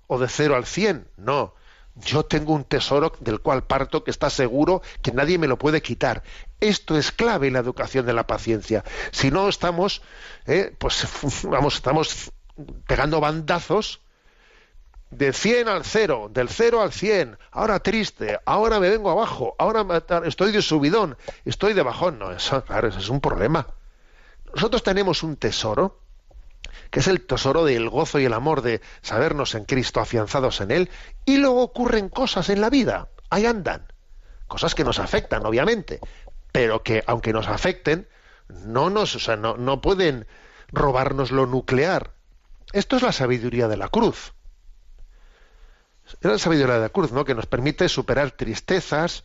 [0.06, 1.52] o de 0 al 100, no.
[1.96, 5.80] Yo tengo un tesoro del cual parto que está seguro que nadie me lo puede
[5.80, 6.22] quitar.
[6.60, 8.84] Esto es clave en la educación de la paciencia.
[9.12, 10.02] Si no estamos,
[10.46, 11.06] eh, pues
[11.44, 12.32] vamos, estamos
[12.86, 14.00] pegando bandazos
[15.10, 19.86] de 100 al 0, del 0 al 100, ahora triste, ahora me vengo abajo, ahora
[20.24, 22.18] estoy de subidón, estoy de bajón.
[22.18, 23.66] No, eso, claro, eso es un problema.
[24.54, 26.00] Nosotros tenemos un tesoro,
[26.96, 30.70] que es el tesoro del gozo y el amor de sabernos en Cristo, afianzados en
[30.70, 30.90] Él,
[31.26, 33.92] y luego ocurren cosas en la vida, ahí andan,
[34.46, 36.00] cosas que nos afectan, obviamente,
[36.52, 38.08] pero que aunque nos afecten,
[38.48, 40.26] no nos, o sea, no, no pueden
[40.68, 42.14] robarnos lo nuclear.
[42.72, 44.32] Esto es la sabiduría de la cruz.
[46.06, 47.26] Es la sabiduría de la cruz, ¿no?
[47.26, 49.24] Que nos permite superar tristezas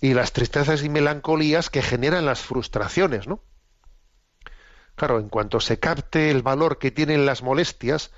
[0.00, 3.40] y las tristezas y melancolías que generan las frustraciones, ¿no?
[4.96, 8.12] Claro, en cuanto se capte el valor que tienen las molestias,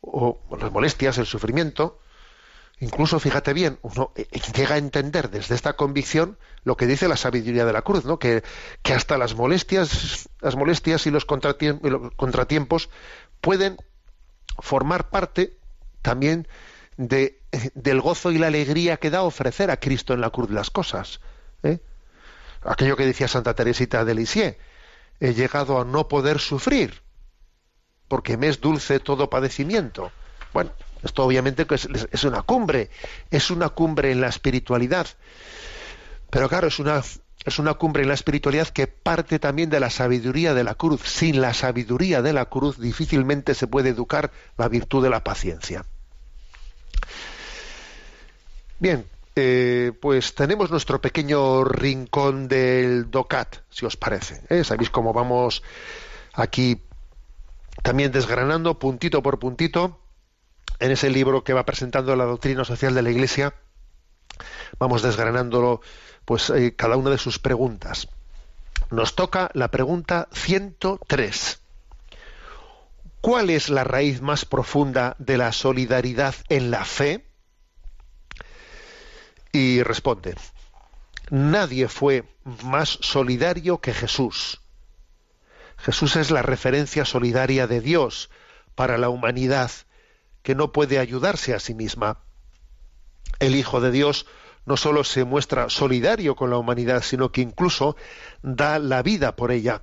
[0.00, 2.00] o las molestias, el sufrimiento,
[2.80, 7.08] incluso fíjate bien, uno eh, eh, llega a entender desde esta convicción lo que dice
[7.08, 8.18] la sabiduría de la cruz, ¿no?
[8.18, 8.42] Que,
[8.82, 12.90] que hasta las molestias, las molestias y los contratiempos
[13.40, 13.76] pueden
[14.58, 15.56] formar parte
[16.02, 16.48] también
[16.96, 17.40] de,
[17.74, 21.20] del gozo y la alegría que da ofrecer a Cristo en la cruz las cosas.
[21.62, 21.78] ¿eh?
[22.62, 24.56] Aquello que decía Santa Teresita de Lisieux,
[25.20, 27.02] he llegado a no poder sufrir,
[28.08, 30.12] porque me es dulce todo padecimiento.
[30.52, 32.90] Bueno, esto obviamente es, una cumbre,
[33.30, 35.06] es una cumbre en la espiritualidad.
[36.30, 37.02] Pero claro, es una,
[37.44, 41.02] es una cumbre en la espiritualidad que parte también de la sabiduría de la cruz.
[41.04, 45.84] Sin la sabiduría de la cruz difícilmente se puede educar la virtud de la paciencia.
[48.80, 49.06] Bien,
[49.40, 54.42] eh, pues tenemos nuestro pequeño rincón del DOCAT, si os parece.
[54.48, 54.64] ¿eh?
[54.64, 55.62] Sabéis cómo vamos
[56.34, 56.82] aquí
[57.84, 60.00] también desgranando puntito por puntito
[60.80, 63.54] en ese libro que va presentando la doctrina social de la Iglesia.
[64.80, 65.82] Vamos desgranándolo,
[66.24, 68.08] pues eh, cada una de sus preguntas.
[68.90, 71.60] Nos toca la pregunta 103.
[73.20, 77.27] ¿Cuál es la raíz más profunda de la solidaridad en la fe?
[79.52, 80.34] Y responde,
[81.30, 82.24] nadie fue
[82.64, 84.60] más solidario que Jesús.
[85.78, 88.30] Jesús es la referencia solidaria de Dios
[88.74, 89.70] para la humanidad
[90.42, 92.18] que no puede ayudarse a sí misma.
[93.38, 94.26] El Hijo de Dios
[94.66, 97.96] no solo se muestra solidario con la humanidad, sino que incluso
[98.42, 99.82] da la vida por ella.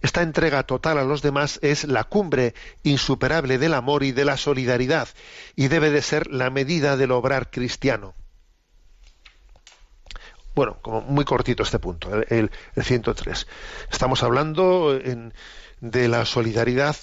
[0.00, 4.36] Esta entrega total a los demás es la cumbre insuperable del amor y de la
[4.36, 5.08] solidaridad
[5.56, 8.14] y debe de ser la medida del obrar cristiano.
[10.54, 13.46] Bueno, como muy cortito este punto, el, 103.
[13.90, 14.98] Estamos hablando
[15.80, 16.96] de la solidaridad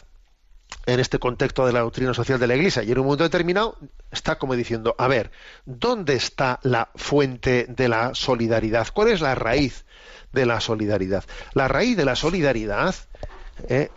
[0.85, 3.77] en este contexto de la doctrina social de la Iglesia y en un momento determinado
[4.11, 5.31] está como diciendo, a ver,
[5.65, 8.87] ¿dónde está la fuente de la solidaridad?
[8.93, 9.85] ¿Cuál es la raíz
[10.31, 11.23] de la solidaridad.
[11.53, 12.95] La raíz de la solidaridad
[13.67, 13.89] eh,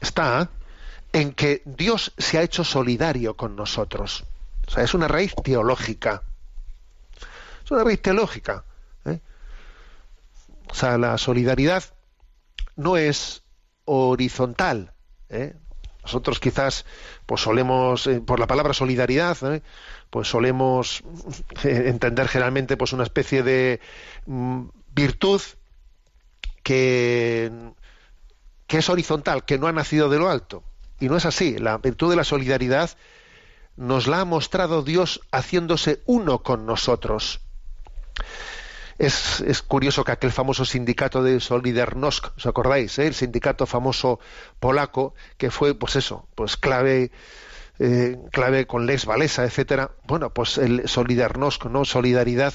[0.00, 0.50] está
[1.12, 4.24] en que Dios se ha hecho solidario con nosotros.
[4.66, 6.22] O sea, es una raíz teológica.
[7.64, 8.64] Es una raíz teológica.
[9.04, 9.20] ¿eh?
[10.70, 11.82] O sea, la solidaridad
[12.76, 13.42] no es
[13.84, 14.92] horizontal.
[15.28, 15.54] ¿eh?
[16.02, 16.86] Nosotros quizás,
[17.26, 19.36] pues solemos, por la palabra solidaridad,
[20.10, 21.02] pues solemos
[21.62, 23.80] entender generalmente pues una especie de
[24.26, 25.40] mm, virtud
[26.62, 27.50] que,
[28.68, 30.62] es horizontal, que no ha nacido de lo alto.
[30.98, 31.58] Y no es así.
[31.58, 32.90] La virtud de la solidaridad
[33.76, 37.40] nos la ha mostrado Dios haciéndose uno con nosotros.
[38.98, 42.98] Es, curioso que aquel famoso sindicato de Solidarnosc, ¿os acordáis?
[42.98, 43.06] Eh?
[43.06, 44.20] El sindicato famoso
[44.58, 47.10] polaco, que fue, pues eso, pues clave,
[47.78, 49.92] eh, clave con Lex Walesa, etcétera.
[50.06, 51.86] Bueno, pues el Solidarnosc, ¿no?
[51.86, 52.52] Solidaridad,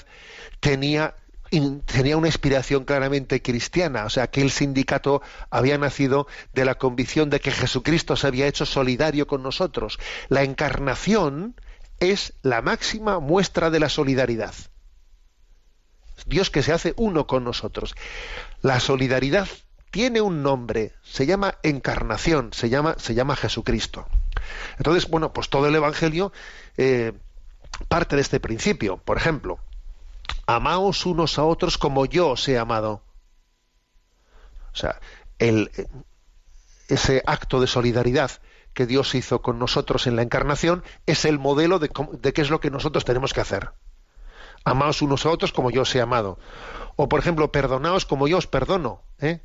[0.59, 1.15] tenía
[1.49, 7.29] tenía una inspiración claramente cristiana, o sea, que el sindicato había nacido de la convicción
[7.29, 9.99] de que Jesucristo se había hecho solidario con nosotros.
[10.29, 11.55] La encarnación
[11.99, 14.53] es la máxima muestra de la solidaridad.
[16.25, 17.95] Dios que se hace uno con nosotros.
[18.61, 19.47] La solidaridad
[19.91, 24.07] tiene un nombre, se llama encarnación, se llama, se llama Jesucristo.
[24.77, 26.33] Entonces, bueno, pues todo el Evangelio
[26.77, 27.13] eh,
[27.87, 28.97] parte de este principio.
[28.97, 29.59] Por ejemplo,
[30.47, 33.03] amaos unos a otros como yo os he amado.
[34.73, 34.99] O sea,
[35.39, 35.71] el,
[36.87, 38.31] ese acto de solidaridad
[38.73, 42.59] que Dios hizo con nosotros en la encarnación es el modelo de, qué es lo
[42.59, 43.71] que nosotros tenemos que hacer.
[44.65, 46.37] Amaos unos a otros como yo os he amado.
[46.95, 49.01] O, por ejemplo, perdonaos como yo os perdono.
[49.19, 49.41] ¿eh?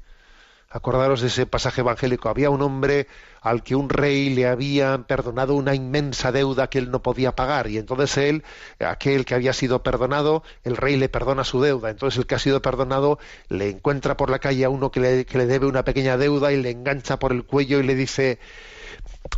[0.73, 2.29] Acordaros de ese pasaje evangélico.
[2.29, 3.09] Había un hombre
[3.41, 7.67] al que un rey le había perdonado una inmensa deuda que él no podía pagar.
[7.69, 8.45] Y entonces él,
[8.79, 11.91] aquel que había sido perdonado, el rey le perdona su deuda.
[11.91, 13.19] Entonces el que ha sido perdonado
[13.49, 16.53] le encuentra por la calle a uno que le, que le debe una pequeña deuda
[16.53, 18.39] y le engancha por el cuello y le dice,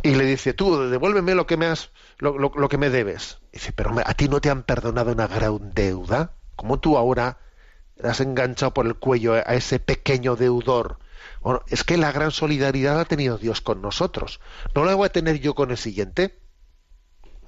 [0.03, 3.39] y le dice, tú, devuélveme lo que me has, lo, lo- que me debes.
[3.51, 6.33] dice, pero a ti no te han perdonado una gran deuda.
[6.55, 7.39] ¿Cómo tú ahora
[8.03, 10.99] has enganchado por el cuello a ese pequeño deudor?
[11.67, 14.39] Es que la gran solidaridad ha tenido Dios con nosotros.
[14.75, 16.39] ¿No la voy a tener yo con el siguiente?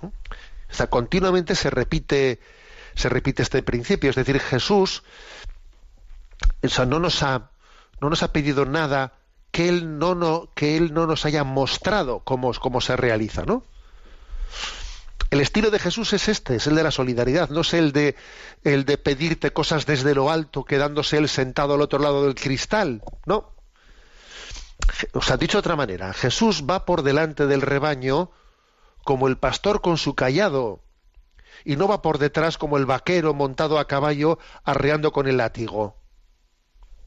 [0.02, 0.08] ¿Mm?
[0.08, 2.40] O sea, continuamente se repite,
[2.96, 4.10] se repite este principio.
[4.10, 5.04] Es decir, Jesús
[6.64, 7.50] o sea, no nos ha,
[8.02, 9.14] no nos ha pedido nada
[9.52, 13.64] que él no, no, que él no nos haya mostrado cómo, cómo se realiza, ¿no?
[15.32, 18.16] El estilo de Jesús es este, es el de la solidaridad, no es el de
[18.64, 23.02] el de pedirte cosas desde lo alto, quedándose él sentado al otro lado del cristal,
[23.26, 23.55] no.
[25.14, 28.32] Os ha dicho de otra manera, Jesús va por delante del rebaño
[29.04, 30.82] como el pastor con su callado
[31.64, 35.98] y no va por detrás como el vaquero montado a caballo arreando con el látigo.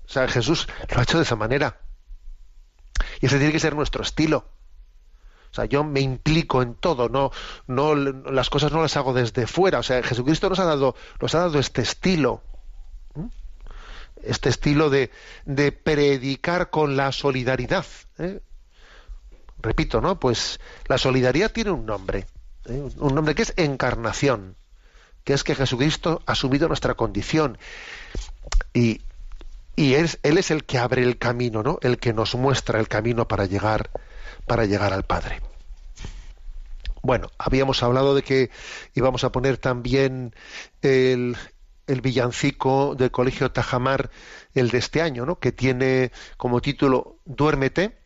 [0.06, 1.80] O sea, Jesús lo ha hecho de esa manera.
[3.20, 4.46] Y ese tiene que ser nuestro estilo.
[5.50, 7.30] O sea, yo me implico en todo, no,
[7.66, 9.78] no las cosas no las hago desde fuera.
[9.78, 12.42] O sea, Jesucristo nos ha dado, nos ha dado este estilo.
[14.22, 15.10] Este estilo de,
[15.72, 17.86] predicar con la solidaridad.
[18.18, 18.40] ¿eh?
[19.60, 20.18] Repito, ¿no?
[20.20, 22.26] Pues la solidaridad tiene un nombre.
[22.66, 22.88] ¿eh?
[22.96, 24.56] Un nombre que es encarnación.
[25.24, 27.58] Que es que Jesucristo ha asumido nuestra condición.
[28.72, 29.00] Y,
[29.76, 31.78] y es- él es el que abre el camino, ¿no?
[31.82, 33.90] El que nos muestra el camino para llegar,
[34.46, 35.40] para llegar al Padre.
[37.02, 38.50] Bueno, habíamos hablado de que
[38.94, 40.34] íbamos a poner también
[40.82, 41.36] el,
[41.88, 44.10] el villancico del Colegio Tajamar,
[44.54, 45.40] el de este año, ¿no?
[45.40, 47.98] Que tiene como título Duérmete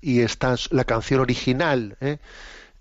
[0.00, 2.18] y está la canción original, ¿eh?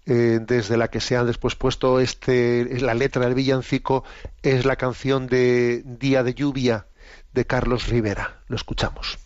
[0.06, 4.04] Eh, desde la que se ha después puesto este, la letra del villancico,
[4.42, 6.88] es la canción de Día de Lluvia
[7.32, 8.44] de Carlos Rivera.
[8.48, 9.23] Lo escuchamos.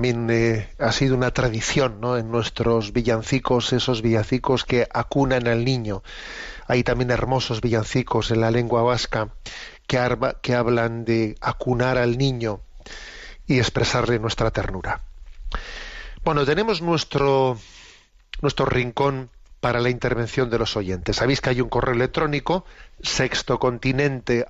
[0.00, 2.16] También eh, ha sido una tradición ¿no?
[2.16, 6.02] en nuestros villancicos, esos villancicos que acunan al niño.
[6.66, 9.28] Hay también hermosos villancicos en la lengua vasca
[9.86, 12.62] que, hablan de acunar al niño
[13.46, 15.02] y expresarle nuestra ternura.
[16.24, 17.58] Bueno, tenemos nuestro,
[18.40, 19.28] nuestro rincón
[19.60, 21.16] para la intervención de los oyentes.
[21.16, 22.64] Sabéis que hay un correo electrónico
[23.02, 24.46] sextocontinente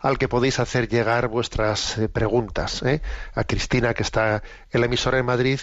[0.00, 2.82] al que podéis hacer llegar vuestras eh, preguntas.
[2.82, 3.02] ¿eh?
[3.34, 5.60] A Cristina, que está en la emisora de Madrid,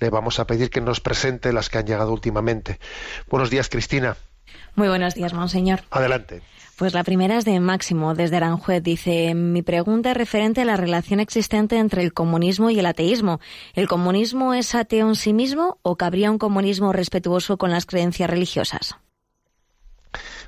[0.00, 2.78] le vamos a pedir que nos presente las que han llegado últimamente.
[3.28, 4.16] Buenos días, Cristina.
[4.74, 5.80] Muy buenos días, monseñor.
[5.90, 6.42] Adelante.
[6.76, 8.82] Pues la primera es de Máximo, desde Aranjuez.
[8.82, 13.40] Dice, mi pregunta es referente a la relación existente entre el comunismo y el ateísmo.
[13.74, 18.28] ¿El comunismo es ateo en sí mismo o cabría un comunismo respetuoso con las creencias
[18.28, 18.96] religiosas?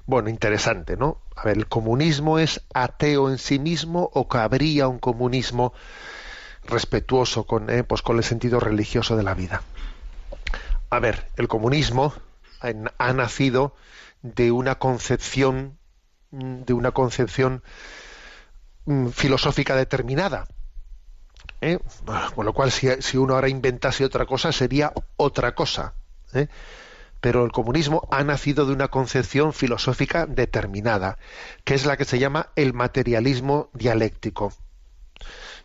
[0.07, 1.19] Bueno, interesante, ¿no?
[1.35, 5.73] A ver, ¿el comunismo es ateo en sí mismo o cabría un comunismo
[6.67, 9.63] respetuoso con, eh, pues con el sentido religioso de la vida?
[10.91, 12.13] A ver, el comunismo
[12.99, 13.75] ha- nacido
[14.23, 15.79] de una concepción
[16.31, 17.63] de una concepción
[18.87, 20.47] mm, filosófica determinada.
[21.61, 21.79] ¿eh?
[22.35, 25.95] Con lo cual, si, si uno ahora inventase otra cosa, sería otra cosa.
[26.33, 26.49] ¿eh?
[27.25, 31.17] Pero el comunismo ha nacido de una concepción filosófica determinada,
[31.65, 34.53] que es la que se llama el materialismo dialéctico.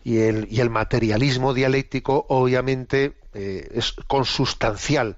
[0.05, 5.17] Y el, materialismo dialéctico, obviamente, eh, es consustancial.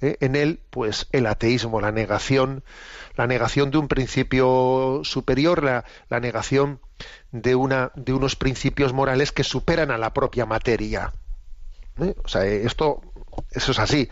[0.00, 0.16] ¿eh?
[0.20, 2.62] En él, pues, el ateísmo, la negación,
[3.16, 6.78] la negación de un principio superior, la, la negación
[7.32, 11.12] de, una, de unos principios morales que superan a la propia materia.
[12.00, 12.14] ¿eh?
[12.22, 13.02] O sea, esto,
[13.50, 14.08] eso es así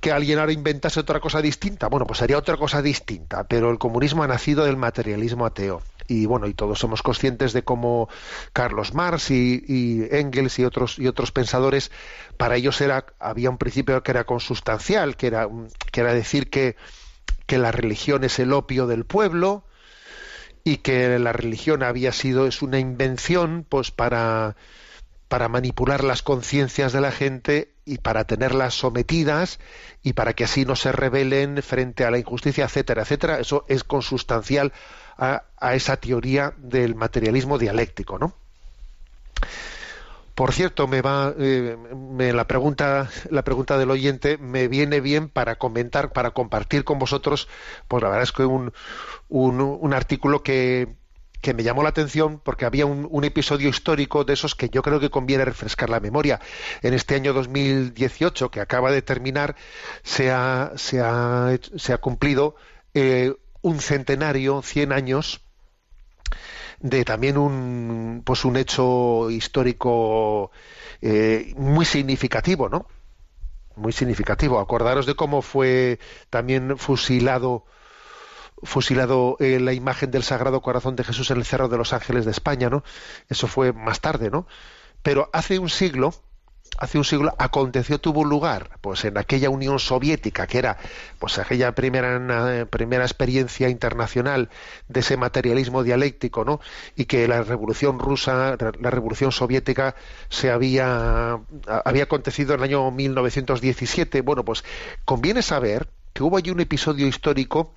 [0.00, 3.78] que alguien ahora inventase otra cosa distinta, bueno, pues sería otra cosa distinta, pero el
[3.78, 5.82] comunismo ha nacido del materialismo ateo.
[6.06, 8.08] Y bueno, y todos somos conscientes de cómo
[8.52, 11.92] Carlos Marx y, Engels y otros y otros pensadores,
[12.36, 15.48] para ellos era había un principio que era consustancial, que era
[15.92, 16.76] que era decir que
[17.46, 19.64] que la religión es el opio del pueblo
[20.64, 24.56] y que la religión había sido es una invención pues para
[25.30, 29.60] para manipular las conciencias de la gente y para tenerlas sometidas
[30.02, 33.40] y para que así no se rebelen frente a la injusticia, etcétera, etcétera.
[33.40, 34.74] Eso es consustancial
[35.18, 38.34] a, a esa teoría del materialismo dialéctico, ¿no?
[40.34, 45.28] Por cierto, me va eh, me- la pregunta la pregunta del oyente me viene bien
[45.28, 47.48] para comentar, para compartir con vosotros,
[47.88, 48.72] pues la verdad es que un,
[49.28, 50.96] un, un artículo que,
[51.40, 55.00] que me llamó la atención porque había un, episodio histórico de esos que yo creo
[55.00, 56.40] que conviene refrescar la memoria.
[56.82, 59.56] En este año 2018 que acaba de terminar
[60.02, 62.56] se ha, se ha, se ha cumplido
[62.94, 65.40] eh, un centenario, 100 años
[66.80, 70.50] de también un pues un hecho histórico
[71.02, 72.86] eh, muy significativo, ¿no?
[73.76, 74.58] Muy significativo.
[74.60, 75.98] Acordaros de cómo fue
[76.30, 77.64] también fusilado
[78.62, 82.24] fusilado eh, la imagen del Sagrado Corazón de Jesús en el Cerro de los Ángeles
[82.24, 82.84] de España, ¿no?
[83.28, 84.46] Eso fue más tarde, ¿no?
[85.02, 86.12] Pero hace un siglo,
[86.78, 90.78] hace un siglo aconteció tuvo lugar, pues en aquella Unión Soviética que era,
[91.18, 94.50] pues aquella primera primera experiencia internacional
[94.88, 96.60] de ese materialismo dialéctico, ¿no?
[96.96, 99.94] Y que la Revolución Rusa, la Revolución Soviética
[100.28, 104.20] se había había acontecido en el año 1917.
[104.20, 104.64] Bueno, pues
[105.06, 107.74] conviene saber que hubo allí un episodio histórico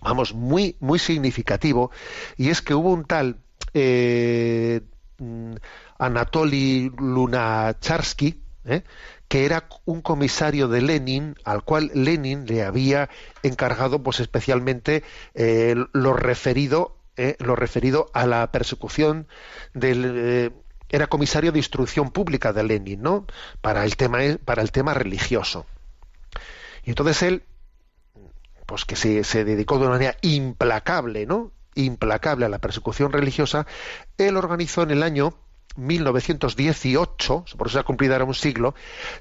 [0.00, 1.90] vamos, muy, muy significativo,
[2.36, 3.38] y es que hubo un tal
[3.74, 4.80] eh,
[5.18, 5.54] mm,
[5.98, 8.82] Anatoly Lunacharsky, ¿eh?
[9.28, 13.08] que era un comisario de Lenin, al cual Lenin le había
[13.42, 15.02] encargado, pues especialmente
[15.34, 16.96] eh, lo referido,
[17.38, 19.26] lo referido a la persecución
[19.72, 20.52] del
[20.88, 23.26] era comisario de instrucción pública de Lenin, ¿no?
[23.60, 25.66] Para el tema, para el tema religioso.
[26.84, 27.42] Y entonces él
[28.66, 31.52] pues que se, dedicó de una manera implacable, ¿no?
[31.74, 33.66] Implacable a la persecución religiosa,
[34.18, 35.34] él organizó en el año
[35.76, 38.74] 1918, por eso se ha cumplido ahora un siglo,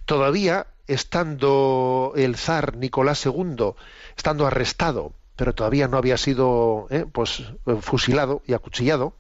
[0.06, 3.74] todavía estando el zar Nicolás II,
[4.18, 7.44] estando arrestado, pero todavía no había sido eh, pues
[7.82, 9.16] fusilado y acuchillado,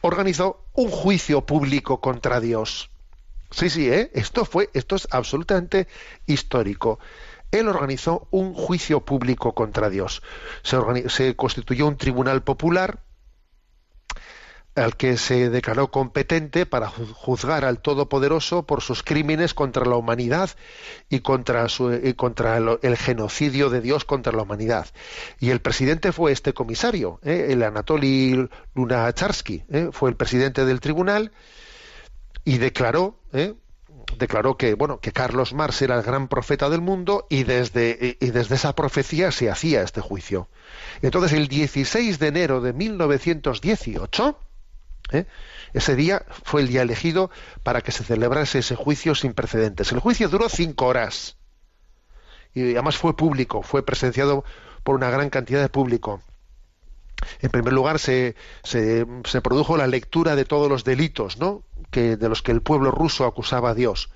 [0.00, 2.90] organizó un juicio público contra Dios.
[3.50, 4.10] Sí, sí, ¿eh?
[4.12, 5.88] esto fue, esto es absolutamente
[6.26, 6.98] histórico
[7.50, 10.22] él organizó un juicio público contra Dios.
[10.62, 13.00] Se, constituyó un tribunal popular
[14.74, 19.96] al que se declaró competente para ju- juzgar al Todopoderoso por sus crímenes contra la
[19.96, 20.50] humanidad
[21.08, 24.86] y contra, su- contra el, el genocidio de Dios contra la humanidad.
[25.40, 27.46] Y el presidente fue este comisario, ¿eh?
[27.50, 29.88] el Anatoly Lunacharsky, ¿eh?
[29.90, 31.32] fue el presidente del tribunal
[32.44, 33.54] y declaró, ¿eh?
[34.16, 38.30] Declaró que bueno que Carlos Marx era el gran profeta del mundo y desde y
[38.30, 40.48] desde esa profecía se hacía este juicio.
[41.02, 44.38] Entonces el 16 de enero de 1918
[45.12, 45.26] ¿eh?
[45.72, 47.30] ese día fue el día elegido
[47.62, 49.92] para que se celebrase ese juicio sin precedentes.
[49.92, 51.36] El juicio duró cinco horas
[52.54, 54.44] y además fue público, fue presenciado
[54.82, 56.22] por una gran cantidad de público.
[57.40, 59.06] En primer lugar, se, se,
[59.42, 61.62] produjo la lectura de todos los delitos ¿no?
[61.92, 64.10] de los que el pueblo ruso acusaba a Dios.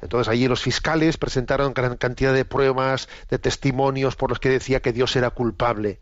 [0.00, 4.80] Entonces allí los fiscales presentaron gran cantidad de pruebas, de testimonios por los que decía
[4.80, 6.00] que Dios era culpable.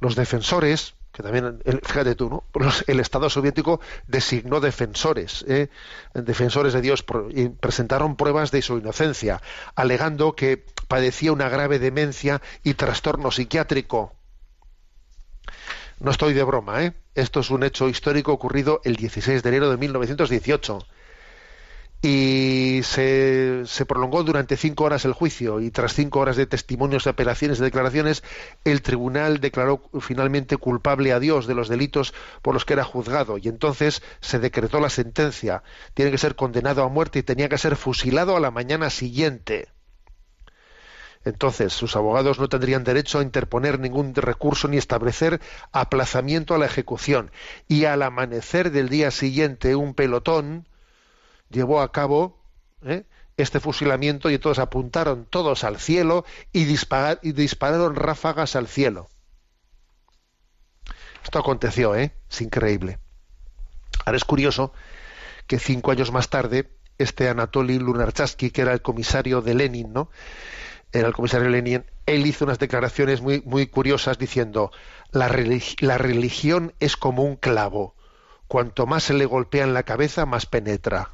[0.00, 2.44] Los defensores, que también, fíjate tú, ¿no?
[2.86, 5.68] El Estado soviético designó defensores, ¿eh?
[6.14, 9.40] defensores de Dios, y presentaron pruebas de su inocencia,
[9.74, 14.14] alegando que padecía una grave demencia y trastorno psiquiátrico.
[15.98, 16.92] No estoy de broma, ¿eh?
[17.14, 20.86] Esto es un hecho histórico ocurrido el 16 de enero de 1918.
[22.02, 27.58] Y se, prolongó durante cinco horas el juicio y tras cinco horas de testimonios, apelaciones
[27.58, 28.22] y declaraciones,
[28.64, 33.36] el tribunal declaró finalmente culpable a Dios de los delitos por los que era juzgado
[33.36, 35.62] y entonces se decretó la sentencia.
[35.92, 39.68] Tiene que ser condenado a muerte y tenía que ser fusilado a la mañana siguiente.
[41.24, 45.40] Entonces, sus abogados no tendrían derecho a interponer ningún recurso ni establecer
[45.70, 47.30] aplazamiento a la ejecución.
[47.68, 50.66] Y al amanecer del día siguiente, un pelotón
[51.50, 52.42] llevó a cabo
[52.82, 53.04] ¿eh?
[53.36, 59.08] este fusilamiento y entonces apuntaron todos al cielo y, y dispararon ráfagas al cielo.
[61.22, 62.12] Esto aconteció, ¿eh?
[62.30, 62.98] Es increíble.
[64.06, 64.72] Ahora es curioso
[65.46, 70.10] que cinco años más tarde, este Anatoly Lunarcharsky, que era el comisario de Lenin, ¿no?
[70.92, 74.72] El comisario Lenin, él hizo unas declaraciones muy, muy curiosas diciendo,
[75.12, 77.94] la religión es como un clavo,
[78.48, 81.10] cuanto más se le golpea en la cabeza, más penetra.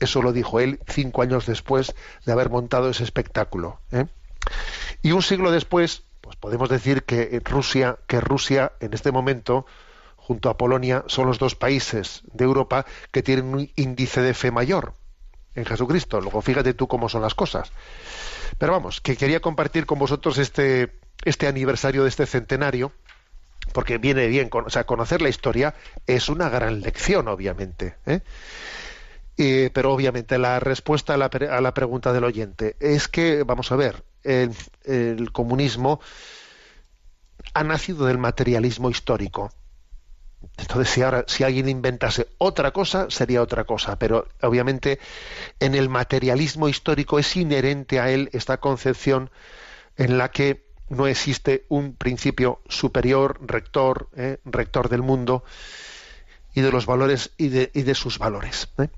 [0.00, 3.80] Eso lo dijo él cinco años después de haber montado ese espectáculo.
[3.92, 4.06] ¿eh?
[5.02, 9.66] Y un siglo después, pues podemos decir que Rusia, que Rusia en este momento,
[10.16, 14.50] junto a Polonia, son los dos países de Europa que tienen un índice de fe
[14.50, 14.94] mayor
[15.54, 16.20] en Jesucristo.
[16.20, 17.72] Luego fíjate tú cómo son las cosas.
[18.58, 22.92] Pero vamos, que quería compartir con vosotros este, este aniversario de este centenario,
[23.72, 25.74] porque viene bien, o sea, conocer la historia
[26.06, 27.96] es una gran lección, obviamente.
[28.06, 28.20] ¿eh?
[29.72, 33.76] Pero obviamente la respuesta a la, a la pregunta del oyente es que, vamos a
[33.76, 36.00] ver, el, el comunismo
[37.54, 39.50] ha nacido del materialismo histórico.
[40.56, 43.98] Entonces, si ahora, si alguien inventase otra cosa, sería otra cosa.
[43.98, 44.98] Pero obviamente,
[45.58, 49.30] en el materialismo histórico es inherente a él esta concepción
[49.96, 54.38] en la que no existe un principio superior, rector, ¿eh?
[54.44, 55.44] rector del mundo
[56.52, 58.68] y de los valores y de, sus valores.
[58.78, 58.88] ¿eh?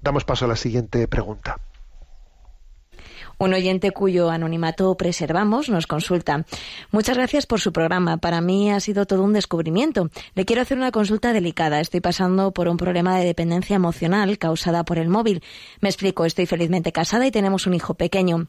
[0.00, 1.58] Damos paso a la siguiente pregunta.
[3.38, 6.44] Un oyente cuyo anonimato preservamos nos consulta.
[6.90, 8.16] Muchas gracias por su programa.
[8.16, 10.10] Para mí ha sido todo un descubrimiento.
[10.34, 11.80] Le quiero hacer una consulta delicada.
[11.80, 15.42] Estoy pasando por un problema de dependencia emocional causada por el móvil.
[15.80, 18.48] Me explico, estoy felizmente casada y tenemos un hijo pequeño.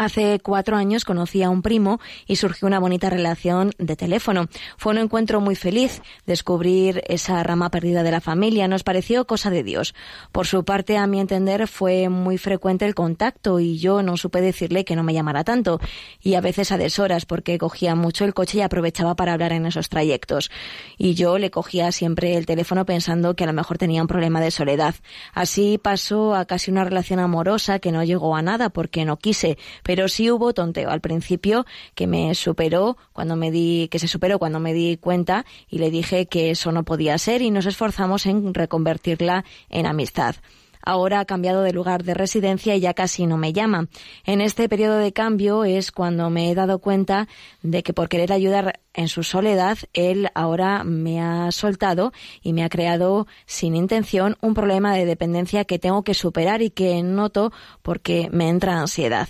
[0.00, 4.46] Hace cuatro años conocí a un primo y surgió una bonita relación de teléfono.
[4.76, 6.02] Fue un encuentro muy feliz.
[6.24, 9.96] Descubrir esa rama perdida de la familia nos pareció cosa de Dios.
[10.30, 14.40] Por su parte, a mi entender, fue muy frecuente el contacto y yo no supe
[14.40, 15.80] decirle que no me llamara tanto.
[16.22, 19.66] Y a veces a deshoras porque cogía mucho el coche y aprovechaba para hablar en
[19.66, 20.48] esos trayectos.
[20.96, 24.40] Y yo le cogía siempre el teléfono pensando que a lo mejor tenía un problema
[24.40, 24.94] de soledad.
[25.34, 29.58] Así pasó a casi una relación amorosa que no llegó a nada porque no quise
[29.88, 31.64] pero sí hubo tonteo al principio
[31.94, 35.90] que me superó cuando me di que se superó cuando me di cuenta y le
[35.90, 40.36] dije que eso no podía ser y nos esforzamos en reconvertirla en amistad.
[40.82, 43.88] Ahora ha cambiado de lugar de residencia y ya casi no me llama.
[44.24, 47.26] En este periodo de cambio es cuando me he dado cuenta
[47.62, 52.64] de que por querer ayudar en su soledad, él ahora me ha soltado y me
[52.64, 57.52] ha creado sin intención un problema de dependencia que tengo que superar y que noto
[57.82, 59.28] porque me entra ansiedad.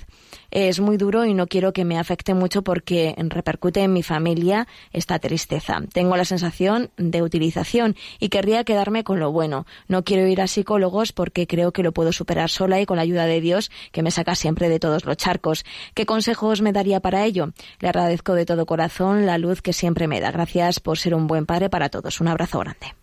[0.51, 4.67] Es muy duro y no quiero que me afecte mucho porque repercute en mi familia
[4.93, 5.83] esta tristeza.
[5.93, 9.67] Tengo la sensación de utilización y querría quedarme con lo bueno.
[9.89, 13.03] No quiero ir a psicólogos porque creo que lo puedo superar sola y con la
[13.03, 15.67] ayuda de Dios que me saca siempre de todos los charcos.
[15.93, 17.53] ¿Qué consejos me daría para ello?
[17.81, 20.31] Le agradezco de todo corazón la luz que siempre me da.
[20.31, 22.21] Gracias por ser un buen padre para todos.
[22.21, 22.95] Un abrazo grande.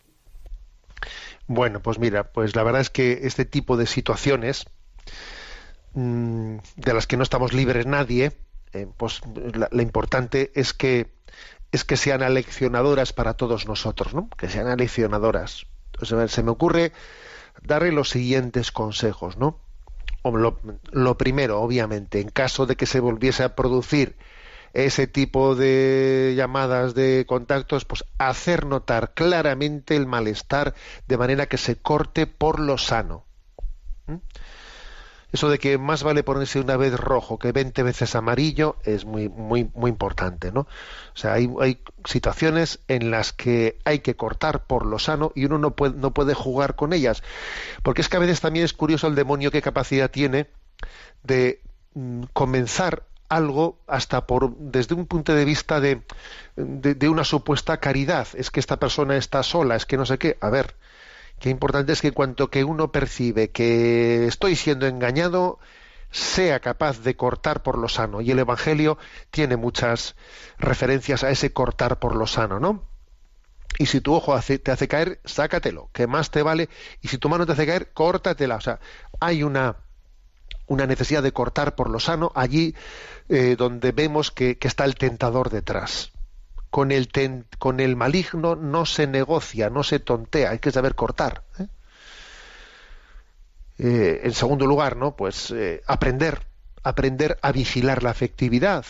[1.48, 4.66] Bueno, pues mira, pues la verdad es que este tipo de situaciones
[5.94, 8.32] mm, de las que no estamos libres nadie,
[8.74, 9.22] eh, pues
[9.54, 11.14] la importante es que
[11.72, 14.30] es que sean aleccionadoras para todos nosotros, ¿no?
[14.38, 15.66] Que sean aleccionadoras.
[16.00, 16.94] Entonces, se me ocurre
[17.62, 19.60] darle los siguientes consejos, ¿no?
[20.24, 20.60] Lo,
[20.92, 24.16] lo primero, obviamente, en caso de que se volviese a producir
[24.76, 30.76] ese tipo de llamadas de contactos, pues hacer notar claramente el malestar
[31.08, 33.26] de manera que se corte por lo sano.
[34.08, 34.18] ¿Mm?
[35.32, 39.28] Eso de que más vale ponerse una vez rojo que 20 veces amarillo es muy
[39.30, 40.62] muy muy importante, ¿no?
[40.62, 45.46] O sea, hay, hay situaciones en las que hay que cortar por lo sano y
[45.46, 47.24] uno no puede no puede jugar con ellas,
[47.82, 50.48] porque es que a veces también es curioso el demonio qué capacidad tiene
[51.24, 51.62] de
[51.96, 53.04] mm, comenzar
[53.36, 56.02] algo hasta por desde un punto de vista de,
[56.56, 60.38] de, una supuesta caridad es que esta persona está sola es que no sé qué
[60.42, 60.76] a ver
[61.40, 65.60] qué importante es que cuanto que uno percibe que estoy siendo engañado
[66.12, 68.98] sea capaz de cortar por lo sano y el evangelio
[69.32, 70.16] tiene muchas
[70.58, 72.84] referencias a ese cortar por lo sano no
[73.78, 76.70] y si tu ojo te hace caer, sácatelo, que más te vale.
[77.02, 78.56] Y si tu mano te hace caer, córtatela.
[78.56, 78.80] O sea,
[79.20, 79.76] hay una,
[80.68, 82.76] una necesidad de cortar por lo sano allí
[83.30, 86.12] eh, donde vemos que, está el tentador detrás.
[86.70, 87.10] Con el,
[87.58, 91.44] con el maligno no se negocia, no se tontea, hay que saber cortar.
[91.60, 91.68] ¿eh?
[93.78, 95.16] Eh, en segundo lugar, ¿no?
[95.16, 95.54] Pues
[95.86, 96.46] aprender,
[96.84, 98.86] aprender a vigilar la afectividad.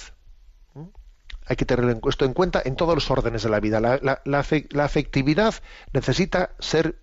[1.48, 3.80] Hay que tener esto en cuenta en todos los órdenes de la vida.
[3.80, 5.54] La, la afectividad
[5.94, 6.96] necesita ser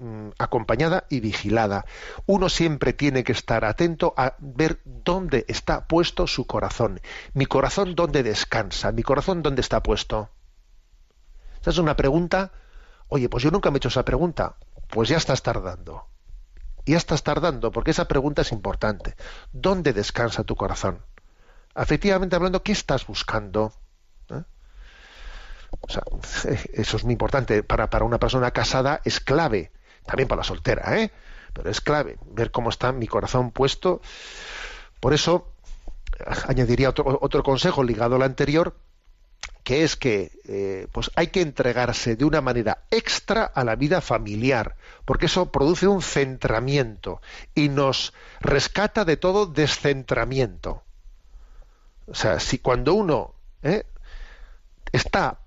[0.00, 1.84] mm, acompañada y vigilada.
[2.26, 7.00] Uno siempre tiene que estar atento a ver dónde está puesto su corazón.
[7.34, 10.30] Mi corazón dónde descansa, mi corazón dónde está puesto.
[11.60, 12.52] Esa es una pregunta.
[13.08, 14.56] Oye, pues yo nunca me he hecho esa pregunta.
[14.88, 16.06] Pues ya estás tardando.
[16.86, 19.14] Ya estás tardando porque esa pregunta es importante.
[19.52, 21.02] ¿Dónde descansa tu corazón?
[21.74, 23.72] Afectivamente hablando, ¿qué estás buscando?
[24.30, 24.42] ¿Eh?
[25.80, 26.02] O sea,
[26.72, 27.62] eso es muy importante.
[27.62, 29.70] Para, para una persona casada es clave.
[30.10, 31.12] También para la soltera, ¿eh?
[31.52, 34.00] Pero es clave ver cómo está mi corazón puesto.
[34.98, 35.52] Por eso,
[36.48, 38.74] añadiría otro, otro consejo ligado al anterior,
[39.62, 44.00] que es que eh, pues hay que entregarse de una manera extra a la vida
[44.00, 47.20] familiar, porque eso produce un centramiento
[47.54, 50.82] y nos rescata de todo descentramiento.
[52.08, 53.84] O sea, si cuando uno ¿eh?
[54.90, 55.38] está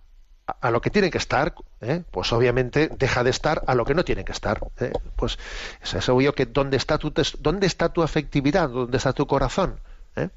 [0.48, 2.04] a- lo que tiene que estar, ¿eh?
[2.12, 4.60] pues obviamente deja de estar a lo que no tiene que estar.
[4.80, 4.92] ¿eh?
[5.16, 5.38] Pues
[5.82, 9.80] es obvio que dónde está tu dónde está tu afectividad, dónde está tu corazón.
[10.16, 10.30] ¿eh?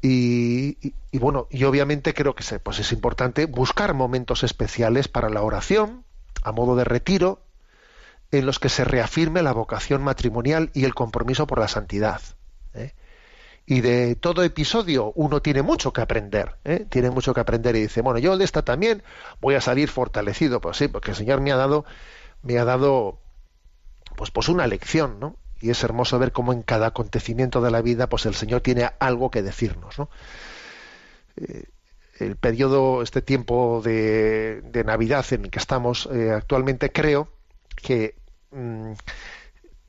[0.00, 0.78] Y,
[1.12, 6.04] y- bueno, y obviamente creo que pues es importante buscar momentos especiales para la oración,
[6.42, 7.40] a modo de retiro,
[8.32, 12.20] en los que se reafirme la vocación matrimonial y el compromiso por la santidad.
[12.74, 12.94] ¿eh?
[13.64, 16.84] Y de todo episodio uno tiene mucho que aprender, ¿eh?
[16.88, 19.02] tiene mucho que aprender y dice, bueno, yo de esta también
[19.40, 21.84] voy a salir fortalecido, pues sí, porque el Señor me ha dado,
[22.42, 23.20] me ha dado,
[24.16, 25.36] pues, pues una lección, ¿no?
[25.60, 28.90] Y es hermoso ver cómo en cada acontecimiento de la vida, pues el Señor tiene
[28.98, 30.10] algo que decirnos, ¿no?
[31.36, 31.66] Eh,
[32.18, 37.28] el periodo, este tiempo de, Navidad en el que estamos eh, actualmente, creo
[37.76, 38.16] que
[38.50, 38.92] mm,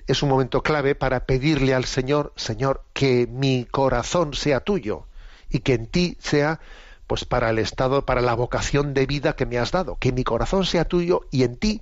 [0.07, 5.07] es un momento clave para pedirle al Señor, Señor, que mi corazón sea tuyo
[5.49, 6.59] y que en ti sea
[7.07, 10.23] pues para el estado, para la vocación de vida que me has dado, que mi
[10.23, 11.81] corazón sea tuyo y en ti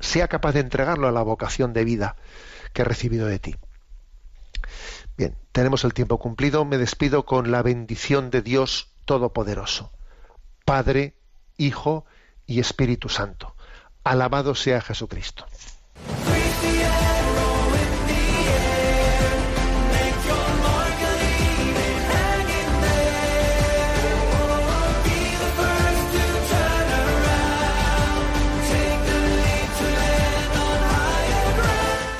[0.00, 2.16] sea capaz de entregarlo a la vocación de vida
[2.72, 3.56] que he recibido de ti.
[5.16, 6.64] Bien, tenemos el tiempo cumplido.
[6.64, 9.90] Me despido con la bendición de Dios Todopoderoso,
[10.64, 11.14] Padre,
[11.56, 12.04] Hijo
[12.46, 13.54] y Espíritu Santo.
[14.04, 15.46] Alabado sea Jesucristo.